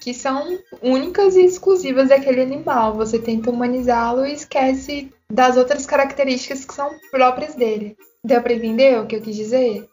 que 0.01 0.15
são 0.15 0.57
únicas 0.81 1.35
e 1.35 1.45
exclusivas 1.45 2.09
daquele 2.09 2.41
animal. 2.41 2.95
Você 2.95 3.19
tenta 3.19 3.51
humanizá-lo 3.51 4.25
e 4.25 4.33
esquece 4.33 5.13
das 5.31 5.55
outras 5.55 5.85
características 5.85 6.65
que 6.65 6.73
são 6.73 6.89
próprias 7.11 7.53
dele. 7.53 7.95
Deu 8.25 8.41
para 8.41 8.53
entender 8.53 8.99
o 8.99 9.05
que 9.05 9.15
eu 9.15 9.21
quis 9.21 9.35
dizer? 9.35 9.87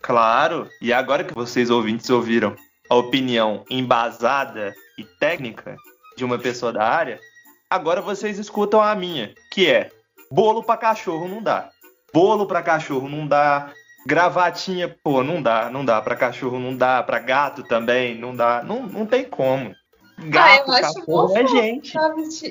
Claro. 0.00 0.68
E 0.80 0.92
agora 0.92 1.22
que 1.22 1.34
vocês 1.34 1.70
ouvintes 1.70 2.10
ouviram 2.10 2.56
a 2.90 2.96
opinião 2.96 3.64
embasada 3.70 4.74
e 4.98 5.04
técnica 5.04 5.76
de 6.16 6.24
uma 6.24 6.38
pessoa 6.38 6.72
da 6.72 6.84
área, 6.84 7.20
agora 7.72 8.02
vocês 8.02 8.38
escutam 8.38 8.82
a 8.82 8.94
minha, 8.94 9.34
que 9.50 9.68
é 9.68 9.90
bolo 10.30 10.62
para 10.62 10.76
cachorro 10.76 11.26
não 11.26 11.42
dá. 11.42 11.70
Bolo 12.12 12.46
para 12.46 12.62
cachorro 12.62 13.08
não 13.08 13.26
dá. 13.26 13.72
Gravatinha, 14.06 14.94
pô, 15.02 15.22
não 15.22 15.40
dá, 15.40 15.70
não 15.70 15.84
dá. 15.84 16.02
Pra 16.02 16.16
cachorro 16.16 16.58
não 16.58 16.76
dá, 16.76 17.02
pra 17.02 17.18
gato 17.18 17.62
também 17.62 18.18
não 18.18 18.36
dá. 18.36 18.62
Não, 18.62 18.82
não 18.82 19.06
tem 19.06 19.24
como. 19.24 19.74
Gato, 20.18 20.70
ah, 20.70 20.80
eu 20.80 20.84
acho 20.84 20.94
cachorro 20.94 21.36
é 21.36 21.46
gente. 21.46 21.94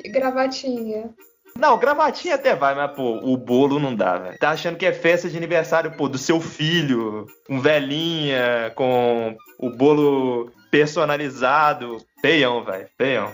Gravatinha. 0.10 1.10
Não, 1.56 1.78
gravatinha 1.78 2.36
até 2.36 2.56
vai, 2.56 2.74
mas, 2.74 2.92
pô, 2.96 3.20
o 3.22 3.38
bolo 3.38 3.78
não 3.78 3.94
dá, 3.94 4.18
velho. 4.18 4.40
Tá 4.40 4.52
achando 4.52 4.78
que 4.78 4.86
é 4.86 4.94
festa 4.94 5.30
de 5.30 5.38
aniversário, 5.38 5.92
pô, 5.92 6.08
do 6.08 6.18
seu 6.18 6.40
filho, 6.40 7.28
um 7.50 7.60
velhinha, 7.60 8.72
com 8.74 9.36
o 9.60 9.70
bolo 9.70 10.50
personalizado. 10.72 11.98
Feião, 12.22 12.64
velho, 12.64 12.88
feião. 12.98 13.32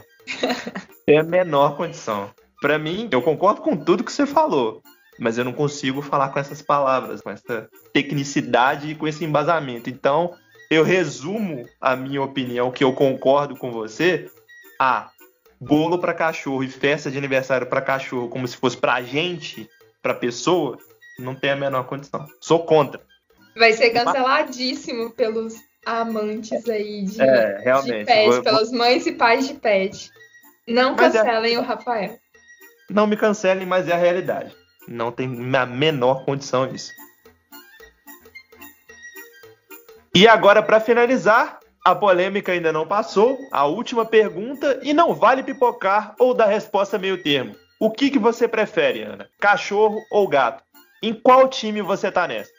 Tem 1.06 1.20
a 1.20 1.24
menor 1.24 1.78
condição. 1.78 2.30
Pra 2.62 2.78
mim, 2.78 3.08
eu 3.12 3.22
concordo 3.22 3.62
com 3.62 3.78
tudo 3.78 4.04
que 4.04 4.12
você 4.12 4.26
falou 4.26 4.82
mas 5.20 5.38
eu 5.38 5.44
não 5.44 5.54
consigo 5.54 6.02
falar 6.02 6.30
com 6.30 6.40
essas 6.40 6.62
palavras, 6.62 7.22
com 7.22 7.30
essa 7.30 7.70
tecnicidade 7.94 8.92
e 8.92 8.96
com 8.96 9.08
esse 9.08 9.26
embasamento. 9.26 9.90
Então, 9.90 10.34
eu 10.70 10.84
resumo 10.84 11.68
a 11.82 11.96
minha 11.96 12.22
opinião, 12.22 12.72
que 12.72 12.84
eu 12.84 12.94
concordo 12.94 13.56
com 13.56 13.72
você, 13.72 14.30
a 14.80 15.10
bolo 15.60 15.98
para 15.98 16.14
cachorro 16.14 16.64
e 16.64 16.70
festa 16.70 17.10
de 17.10 17.18
aniversário 17.18 17.68
para 17.68 17.82
cachorro, 17.82 18.30
como 18.30 18.48
se 18.48 18.58
fosse 18.58 18.78
pra 18.78 19.02
gente, 19.02 19.68
pra 20.02 20.14
pessoa, 20.14 20.78
não 21.18 21.34
tem 21.34 21.52
a 21.52 21.56
menor 21.56 21.86
condição. 21.86 22.26
Sou 22.40 22.64
contra. 22.64 23.02
Vai 23.56 23.74
ser 23.74 23.90
canceladíssimo 23.90 25.12
pelos 25.12 25.56
amantes 25.88 26.68
aí 26.68 27.04
de, 27.04 27.22
é, 27.22 27.60
realmente, 27.64 28.00
de 28.00 28.06
pet, 28.06 28.30
vou, 28.30 28.44
pelas 28.44 28.72
mães 28.72 29.08
e 29.08 29.14
pais 29.14 29.48
de 29.48 29.54
pet. 29.54 30.12
Não 30.68 30.94
é 30.94 30.96
cancelem 30.98 31.56
é... 31.56 31.60
o 31.60 31.62
Rafael. 31.62 32.20
Não 32.90 33.08
me 33.08 33.16
cancelem, 33.16 33.66
mas 33.66 33.88
é 33.88 33.94
a 33.94 33.98
realidade. 33.98 34.54
Não 34.88 35.12
tem 35.12 35.28
a 35.56 35.66
menor 35.66 36.26
condição 36.26 36.68
disso. 36.68 36.92
E 40.14 40.28
agora, 40.28 40.62
para 40.62 40.80
finalizar, 40.80 41.60
a 41.86 41.96
polêmica 41.96 42.52
ainda 42.52 42.72
não 42.72 42.88
passou. 42.88 43.38
A 43.52 43.66
última 43.66 44.06
pergunta, 44.06 44.80
e 44.84 44.94
não 44.94 45.14
vale 45.14 45.44
pipocar 45.44 46.16
ou 46.20 46.34
dar 46.34 46.48
resposta 46.48 46.98
meio 46.98 47.22
termo. 47.22 47.56
O 47.80 47.92
que, 47.92 48.10
que 48.10 48.20
você 48.20 48.48
prefere, 48.48 49.04
Ana? 49.04 49.30
Cachorro 49.40 50.00
ou 50.12 50.28
gato? 50.28 50.64
Em 51.02 51.14
qual 51.14 51.48
time 51.48 51.82
você 51.82 52.12
tá 52.12 52.28
nessa? 52.28 52.52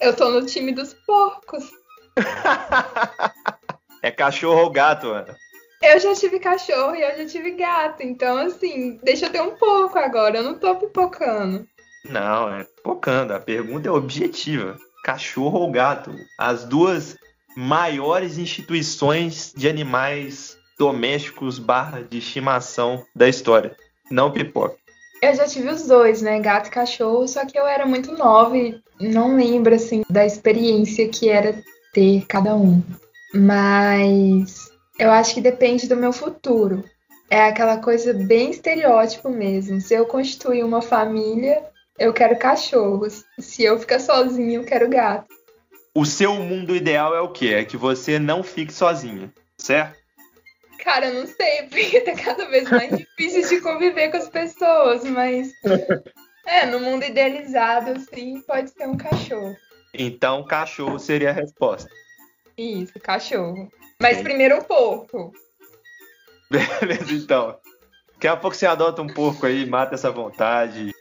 Eu 0.00 0.14
tô 0.14 0.28
no 0.28 0.44
time 0.44 0.72
dos 0.72 0.92
porcos. 1.06 1.70
é 4.02 4.10
cachorro 4.10 4.62
ou 4.62 4.70
gato, 4.70 5.08
Ana? 5.08 5.36
Eu 5.82 6.00
já 6.00 6.14
tive 6.14 6.38
cachorro 6.40 6.94
e 6.94 7.02
eu 7.02 7.18
já 7.18 7.26
tive 7.26 7.50
gato, 7.52 8.02
então 8.02 8.38
assim, 8.38 8.98
deixa 9.02 9.26
eu 9.26 9.30
ter 9.30 9.42
um 9.42 9.56
pouco 9.56 9.98
agora, 9.98 10.38
eu 10.38 10.42
não 10.42 10.58
tô 10.58 10.74
pipocando. 10.76 11.66
Não, 12.04 12.54
é 12.54 12.64
pipocando, 12.64 13.34
a 13.34 13.40
pergunta 13.40 13.88
é 13.88 13.92
objetiva. 13.92 14.78
Cachorro 15.04 15.60
ou 15.60 15.70
gato? 15.70 16.10
As 16.38 16.64
duas 16.64 17.16
maiores 17.56 18.38
instituições 18.38 19.52
de 19.56 19.68
animais 19.68 20.56
domésticos 20.78 21.58
barra 21.58 22.02
de 22.02 22.18
estimação 22.18 23.04
da 23.14 23.28
história. 23.28 23.76
Não 24.10 24.30
pipoca. 24.30 24.76
Eu 25.22 25.34
já 25.34 25.46
tive 25.46 25.68
os 25.70 25.86
dois, 25.86 26.20
né? 26.20 26.38
Gato 26.40 26.68
e 26.68 26.70
cachorro, 26.70 27.26
só 27.26 27.46
que 27.46 27.58
eu 27.58 27.66
era 27.66 27.86
muito 27.86 28.12
nova 28.12 28.56
e 28.56 28.78
não 29.00 29.36
lembro, 29.36 29.74
assim, 29.74 30.02
da 30.10 30.26
experiência 30.26 31.08
que 31.08 31.28
era 31.28 31.62
ter 31.96 32.26
cada 32.26 32.54
um. 32.54 32.82
Mas 33.34 34.70
eu 34.98 35.10
acho 35.10 35.32
que 35.32 35.40
depende 35.40 35.88
do 35.88 35.96
meu 35.96 36.12
futuro. 36.12 36.84
É 37.30 37.44
aquela 37.44 37.78
coisa 37.78 38.12
bem 38.12 38.50
estereótipo 38.50 39.30
mesmo. 39.30 39.80
Se 39.80 39.94
eu 39.94 40.04
constituir 40.04 40.62
uma 40.62 40.82
família, 40.82 41.64
eu 41.98 42.12
quero 42.12 42.38
cachorros. 42.38 43.24
Se 43.40 43.64
eu 43.64 43.78
ficar 43.78 43.98
sozinho, 43.98 44.60
eu 44.60 44.64
quero 44.64 44.90
gato. 44.90 45.34
O 45.94 46.04
seu 46.04 46.34
mundo 46.34 46.76
ideal 46.76 47.16
é 47.16 47.20
o 47.22 47.32
quê? 47.32 47.54
É 47.54 47.64
que 47.64 47.78
você 47.78 48.18
não 48.18 48.42
fique 48.42 48.74
sozinha, 48.74 49.32
certo? 49.56 49.96
Cara, 50.84 51.06
eu 51.06 51.14
não 51.14 51.26
sei, 51.26 51.62
porque 51.70 52.00
tá 52.02 52.12
cada 52.12 52.44
vez 52.50 52.70
mais 52.70 52.94
difícil 52.94 53.48
de 53.48 53.60
conviver 53.62 54.10
com 54.10 54.18
as 54.18 54.28
pessoas, 54.28 55.02
mas. 55.04 55.50
É, 56.48 56.64
no 56.64 56.78
mundo 56.78 57.04
idealizado, 57.04 57.90
assim, 57.90 58.40
pode 58.42 58.70
ser 58.70 58.86
um 58.86 58.96
cachorro. 58.96 59.56
Então, 59.98 60.44
cachorro 60.44 60.98
seria 60.98 61.30
a 61.30 61.32
resposta. 61.32 61.90
Isso, 62.56 62.98
cachorro. 63.00 63.70
Mas 64.00 64.18
Sim. 64.18 64.24
primeiro 64.24 64.58
um 64.58 64.62
porco. 64.62 65.32
Beleza, 66.50 67.12
então. 67.12 67.58
Daqui 68.14 68.28
a 68.28 68.36
pouco 68.36 68.56
você 68.56 68.66
adota 68.66 69.02
um 69.02 69.06
porco 69.06 69.46
aí, 69.46 69.66
mata 69.66 69.94
essa 69.94 70.10
vontade. 70.10 70.92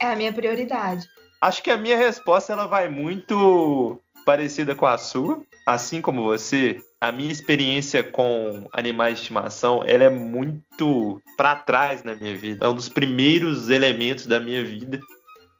É 0.00 0.06
a 0.06 0.16
minha 0.16 0.32
prioridade. 0.32 1.06
Acho 1.40 1.62
que 1.62 1.70
a 1.70 1.76
minha 1.76 1.96
resposta 1.96 2.52
ela 2.52 2.66
vai 2.66 2.88
muito 2.88 4.00
parecida 4.24 4.74
com 4.74 4.86
a 4.86 4.96
sua. 4.96 5.42
Assim 5.66 6.00
como 6.00 6.22
você, 6.22 6.80
a 7.00 7.10
minha 7.10 7.32
experiência 7.32 8.02
com 8.02 8.68
animais 8.72 9.14
de 9.14 9.20
estimação, 9.22 9.82
ela 9.86 10.04
é 10.04 10.10
muito 10.10 11.20
para 11.36 11.56
trás 11.56 12.02
na 12.02 12.14
minha 12.14 12.36
vida. 12.36 12.66
É 12.66 12.68
um 12.68 12.74
dos 12.74 12.88
primeiros 12.88 13.68
elementos 13.68 14.26
da 14.26 14.38
minha 14.38 14.64
vida. 14.64 15.00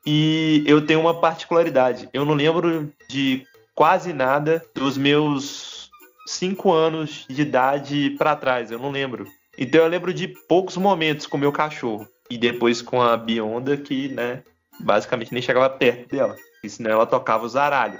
E 0.06 0.62
eu 0.66 0.84
tenho 0.84 1.00
uma 1.00 1.18
particularidade. 1.18 2.08
Eu 2.12 2.24
não 2.24 2.34
lembro 2.34 2.92
de 3.08 3.46
quase 3.74 4.12
nada 4.12 4.64
dos 4.74 4.98
meus 4.98 5.90
cinco 6.26 6.72
anos 6.72 7.26
de 7.28 7.42
idade 7.42 8.10
para 8.18 8.36
trás. 8.36 8.70
Eu 8.70 8.78
não 8.78 8.90
lembro. 8.90 9.26
Então 9.58 9.82
eu 9.82 9.88
lembro 9.88 10.12
de 10.12 10.28
poucos 10.28 10.76
momentos 10.76 11.26
com 11.26 11.38
meu 11.38 11.52
cachorro. 11.52 12.08
E 12.30 12.36
depois 12.36 12.82
com 12.82 13.00
a 13.00 13.16
Bionda, 13.16 13.76
que, 13.76 14.08
né, 14.08 14.42
basicamente 14.80 15.32
nem 15.32 15.42
chegava 15.42 15.68
perto 15.70 16.08
dela. 16.08 16.34
Porque 16.54 16.68
senão 16.68 16.90
ela 16.90 17.06
tocava 17.06 17.44
o 17.44 17.48
zaralho. 17.48 17.98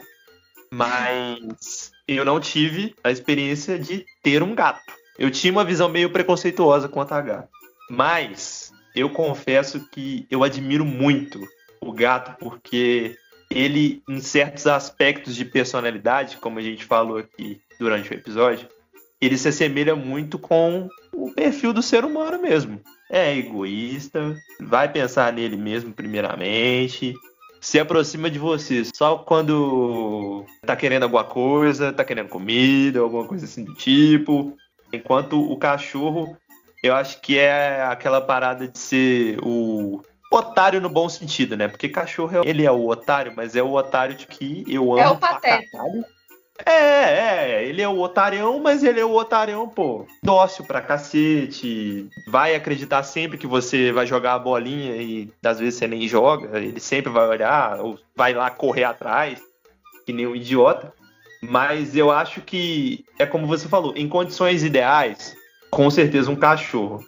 Mas 0.70 1.92
eu 2.08 2.24
não 2.24 2.40
tive 2.40 2.94
a 3.02 3.10
experiência 3.10 3.78
de 3.78 4.04
ter 4.22 4.42
um 4.42 4.54
gato. 4.54 4.92
Eu 5.18 5.30
tinha 5.30 5.52
uma 5.52 5.64
visão 5.64 5.88
meio 5.88 6.10
preconceituosa 6.10 6.88
quanto 6.88 7.12
a 7.12 7.20
gato. 7.20 7.48
Mas 7.88 8.72
eu 8.94 9.10
confesso 9.10 9.88
que 9.90 10.26
eu 10.30 10.42
admiro 10.42 10.84
muito 10.84 11.40
o 11.88 11.92
gato 11.92 12.36
porque 12.38 13.16
ele, 13.50 14.02
em 14.08 14.20
certos 14.20 14.66
aspectos 14.66 15.36
de 15.36 15.44
personalidade, 15.44 16.38
como 16.38 16.58
a 16.58 16.62
gente 16.62 16.84
falou 16.84 17.18
aqui 17.18 17.60
durante 17.78 18.10
o 18.10 18.14
episódio, 18.14 18.68
ele 19.20 19.38
se 19.38 19.48
assemelha 19.48 19.94
muito 19.94 20.38
com 20.38 20.88
o 21.12 21.32
perfil 21.32 21.72
do 21.72 21.82
ser 21.82 22.04
humano 22.04 22.40
mesmo. 22.40 22.80
É 23.10 23.36
egoísta, 23.36 24.36
vai 24.60 24.90
pensar 24.90 25.32
nele 25.32 25.56
mesmo 25.56 25.92
primeiramente, 25.92 27.14
se 27.60 27.78
aproxima 27.78 28.30
de 28.30 28.38
você 28.38 28.82
só 28.84 29.16
quando 29.16 30.44
tá 30.66 30.76
querendo 30.76 31.04
alguma 31.04 31.24
coisa, 31.24 31.92
tá 31.92 32.04
querendo 32.04 32.28
comida, 32.28 33.00
alguma 33.00 33.24
coisa 33.24 33.46
assim 33.46 33.64
do 33.64 33.74
tipo. 33.74 34.54
Enquanto 34.92 35.40
o 35.40 35.56
cachorro, 35.56 36.36
eu 36.82 36.94
acho 36.94 37.20
que 37.22 37.38
é 37.38 37.82
aquela 37.82 38.20
parada 38.20 38.68
de 38.68 38.78
ser 38.78 39.38
o 39.42 40.02
otário 40.34 40.80
no 40.80 40.88
bom 40.88 41.08
sentido, 41.08 41.56
né? 41.56 41.68
Porque 41.68 41.88
cachorro, 41.88 42.42
ele 42.44 42.64
é 42.64 42.70
o 42.70 42.86
otário, 42.86 43.32
mas 43.34 43.54
é 43.56 43.62
o 43.62 43.72
otário 43.72 44.14
de 44.14 44.26
que 44.26 44.64
eu 44.68 44.92
amo. 44.92 45.00
É 45.00 45.08
o 45.08 45.16
pateta. 45.16 45.78
É, 46.64 46.70
é, 46.70 47.64
ele 47.64 47.82
é 47.82 47.88
o 47.88 47.98
otarião, 47.98 48.60
mas 48.60 48.84
ele 48.84 49.00
é 49.00 49.04
o 49.04 49.12
otarião, 49.12 49.68
pô, 49.68 50.06
dócil 50.22 50.64
pra 50.64 50.80
cacete, 50.80 52.08
vai 52.28 52.54
acreditar 52.54 53.02
sempre 53.02 53.36
que 53.36 53.46
você 53.46 53.90
vai 53.90 54.06
jogar 54.06 54.34
a 54.34 54.38
bolinha 54.38 54.94
e 54.96 55.32
às 55.44 55.58
vezes 55.58 55.74
você 55.74 55.88
nem 55.88 56.06
joga, 56.06 56.56
ele 56.56 56.78
sempre 56.78 57.10
vai 57.10 57.26
olhar, 57.26 57.80
ou 57.80 57.98
vai 58.14 58.32
lá 58.32 58.50
correr 58.50 58.84
atrás, 58.84 59.42
que 60.06 60.12
nem 60.12 60.28
um 60.28 60.36
idiota. 60.36 60.92
Mas 61.42 61.96
eu 61.96 62.10
acho 62.10 62.40
que 62.40 63.04
é 63.18 63.26
como 63.26 63.48
você 63.48 63.66
falou, 63.68 63.92
em 63.96 64.08
condições 64.08 64.62
ideais, 64.62 65.36
com 65.70 65.90
certeza 65.90 66.30
um 66.30 66.36
cachorro. 66.36 67.04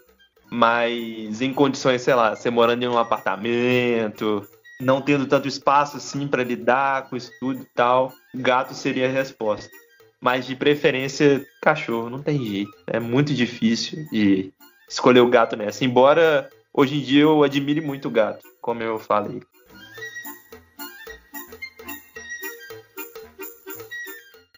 Mas 0.50 1.40
em 1.40 1.52
condições, 1.52 2.02
sei 2.02 2.14
lá, 2.14 2.34
você 2.34 2.50
morando 2.50 2.82
em 2.82 2.88
um 2.88 2.98
apartamento, 2.98 4.46
não 4.80 5.00
tendo 5.00 5.26
tanto 5.26 5.48
espaço 5.48 5.96
assim 5.96 6.26
para 6.28 6.44
lidar 6.44 7.08
com 7.08 7.16
isso 7.16 7.30
tudo 7.40 7.62
e 7.62 7.66
tal, 7.74 8.12
gato 8.34 8.74
seria 8.74 9.06
a 9.08 9.12
resposta. 9.12 9.70
Mas 10.20 10.46
de 10.46 10.56
preferência, 10.56 11.44
cachorro, 11.60 12.08
não 12.10 12.22
tem 12.22 12.44
jeito. 12.44 12.72
É 12.86 12.98
muito 12.98 13.34
difícil 13.34 14.06
de 14.10 14.52
escolher 14.88 15.20
o 15.20 15.28
gato 15.28 15.56
nessa. 15.56 15.84
Embora 15.84 16.48
hoje 16.72 16.96
em 16.96 17.02
dia 17.02 17.22
eu 17.22 17.42
admire 17.42 17.80
muito 17.80 18.08
o 18.08 18.10
gato, 18.10 18.46
como 18.60 18.82
eu 18.82 18.98
falei. 18.98 19.42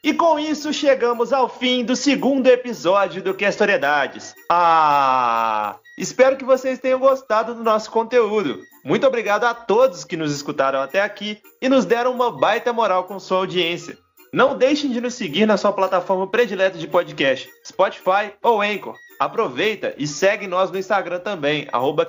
E 0.08 0.14
com 0.14 0.38
isso 0.38 0.72
chegamos 0.72 1.34
ao 1.34 1.50
fim 1.50 1.84
do 1.84 1.94
segundo 1.94 2.46
episódio 2.46 3.22
do 3.22 3.34
Que 3.34 3.46
Historiedades. 3.46 4.34
Ah! 4.50 5.76
Espero 5.98 6.38
que 6.38 6.46
vocês 6.46 6.78
tenham 6.78 6.98
gostado 6.98 7.54
do 7.54 7.62
nosso 7.62 7.90
conteúdo. 7.90 8.58
Muito 8.82 9.06
obrigado 9.06 9.44
a 9.44 9.52
todos 9.52 10.06
que 10.06 10.16
nos 10.16 10.34
escutaram 10.34 10.80
até 10.80 11.02
aqui 11.02 11.42
e 11.60 11.68
nos 11.68 11.84
deram 11.84 12.12
uma 12.12 12.30
baita 12.30 12.72
moral 12.72 13.04
com 13.04 13.20
sua 13.20 13.36
audiência. 13.36 13.98
Não 14.32 14.56
deixem 14.56 14.90
de 14.90 14.98
nos 14.98 15.12
seguir 15.12 15.44
na 15.44 15.58
sua 15.58 15.74
plataforma 15.74 16.26
predileta 16.26 16.78
de 16.78 16.88
podcast, 16.88 17.46
Spotify 17.62 18.32
ou 18.42 18.62
Anchor. 18.62 18.94
Aproveita 19.20 19.94
e 19.98 20.06
segue 20.06 20.46
nós 20.46 20.70
no 20.70 20.78
Instagram 20.78 21.18
também, 21.18 21.68
arroba 21.70 22.08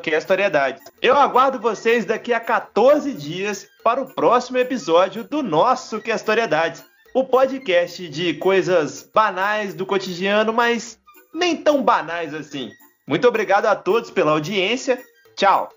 Eu 1.01 1.17
aguardo 1.17 1.59
vocês 1.59 2.05
daqui 2.05 2.31
a 2.31 2.39
14 2.39 3.11
dias 3.13 3.67
para 3.83 3.99
o 3.99 4.13
próximo 4.13 4.57
episódio 4.57 5.23
do 5.23 5.41
nosso 5.41 5.99
Questoriedades, 5.99 6.83
o 7.13 7.23
podcast 7.23 8.07
de 8.07 8.33
coisas 8.35 9.09
banais 9.13 9.73
do 9.73 9.85
cotidiano, 9.85 10.53
mas 10.53 10.99
nem 11.33 11.57
tão 11.57 11.83
banais 11.83 12.33
assim. 12.33 12.71
Muito 13.07 13.27
obrigado 13.27 13.65
a 13.65 13.75
todos 13.75 14.11
pela 14.11 14.31
audiência. 14.31 15.01
Tchau! 15.35 15.69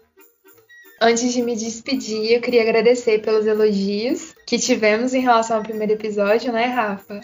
Antes 1.00 1.32
de 1.32 1.42
me 1.42 1.56
despedir, 1.56 2.32
eu 2.32 2.40
queria 2.40 2.62
agradecer 2.62 3.20
pelos 3.22 3.46
elogios 3.46 4.34
que 4.46 4.58
tivemos 4.58 5.14
em 5.14 5.20
relação 5.20 5.56
ao 5.56 5.62
primeiro 5.62 5.94
episódio, 5.94 6.52
né, 6.52 6.66
Rafa? 6.66 7.20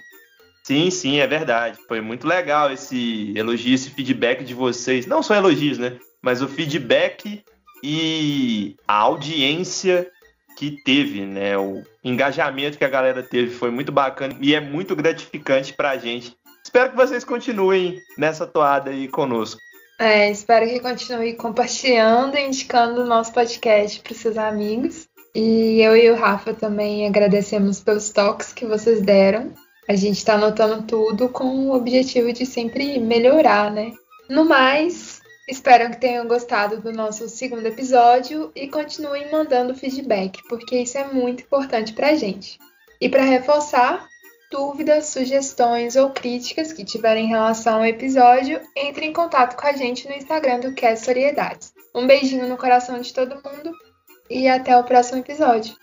Sim, 0.65 0.91
sim, 0.91 1.21
é 1.21 1.27
verdade. 1.27 1.79
Foi 1.87 2.01
muito 2.01 2.27
legal 2.27 2.73
esse 2.73 3.33
elogio, 3.37 3.75
esse 3.75 3.91
feedback 3.91 4.45
de 4.45 4.53
vocês. 4.53 5.07
Não 5.07 5.23
só 5.23 5.35
elogios, 5.35 5.79
né? 5.79 5.99
Mas 6.21 6.43
o 6.43 6.49
feedback 6.49 7.43
e 7.83 8.77
a 8.87 8.95
audiência 8.97 10.11
que 10.59 10.73
teve, 10.73 11.25
né? 11.25 11.57
O 11.57 11.85
engajamento 12.03 12.77
que 12.77 12.85
a 12.85 12.89
galera 12.89 13.23
teve 13.23 13.55
foi 13.55 13.71
muito 13.71 13.93
bacana 13.93 14.37
e 14.41 14.57
é 14.57 14.61
muito 14.61 14.97
gratificante 14.97 15.73
pra 15.73 15.97
gente. 15.97 16.37
Espero 16.65 16.91
que 16.91 16.97
vocês 16.97 17.23
continuem 17.23 18.01
nessa 18.19 18.45
toada 18.45 18.91
aí 18.91 19.07
conosco. 19.07 19.61
É, 20.01 20.29
espero 20.29 20.69
que 20.69 20.81
continue 20.81 21.35
compartilhando 21.35 22.37
e 22.37 22.45
indicando 22.45 23.03
o 23.03 23.07
nosso 23.07 23.33
podcast 23.33 24.01
para 24.01 24.15
seus 24.15 24.37
amigos. 24.37 25.07
E 25.33 25.81
eu 25.81 25.97
e 25.97 26.11
o 26.11 26.17
Rafa 26.17 26.53
também 26.53 27.07
agradecemos 27.07 27.81
pelos 27.81 28.11
toques 28.11 28.53
que 28.53 28.67
vocês 28.67 29.01
deram. 29.01 29.53
A 29.89 29.95
gente 29.95 30.17
está 30.17 30.35
anotando 30.35 30.83
tudo 30.83 31.29
com 31.29 31.69
o 31.69 31.75
objetivo 31.77 32.33
de 32.33 32.45
sempre 32.45 32.99
melhorar, 32.99 33.71
né? 33.71 33.93
No 34.29 34.45
mais, 34.45 35.21
espero 35.49 35.91
que 35.91 36.01
tenham 36.01 36.29
gostado 36.29 36.81
do 36.81 36.93
nosso 36.93 37.29
segundo 37.29 37.67
episódio 37.67 38.53
e 38.55 38.69
continuem 38.69 39.31
mandando 39.33 39.75
feedback, 39.75 40.43
porque 40.49 40.79
isso 40.81 40.99
é 40.99 41.05
muito 41.05 41.43
importante 41.43 41.95
para 41.95 42.11
a 42.11 42.15
gente. 42.15 42.59
E 43.01 43.09
para 43.09 43.23
reforçar, 43.23 44.07
dúvidas, 44.51 45.07
sugestões 45.07 45.97
ou 45.97 46.11
críticas 46.11 46.73
que 46.73 46.85
tiverem 46.85 47.25
em 47.25 47.29
relação 47.29 47.79
ao 47.79 47.87
episódio, 47.87 48.61
entre 48.77 49.07
em 49.07 49.13
contato 49.13 49.57
com 49.57 49.67
a 49.67 49.73
gente 49.73 50.07
no 50.07 50.15
Instagram 50.15 50.61
do 50.61 50.75
Cast 50.75 51.05
Seriedades. 51.05 51.73
Um 51.95 52.07
beijinho 52.07 52.49
no 52.49 52.57
coração 52.57 53.01
de 53.01 53.13
todo 53.13 53.37
mundo 53.37 53.73
e 54.29 54.47
até 54.47 54.77
o 54.77 54.85
próximo 54.85 55.19
episódio. 55.19 55.75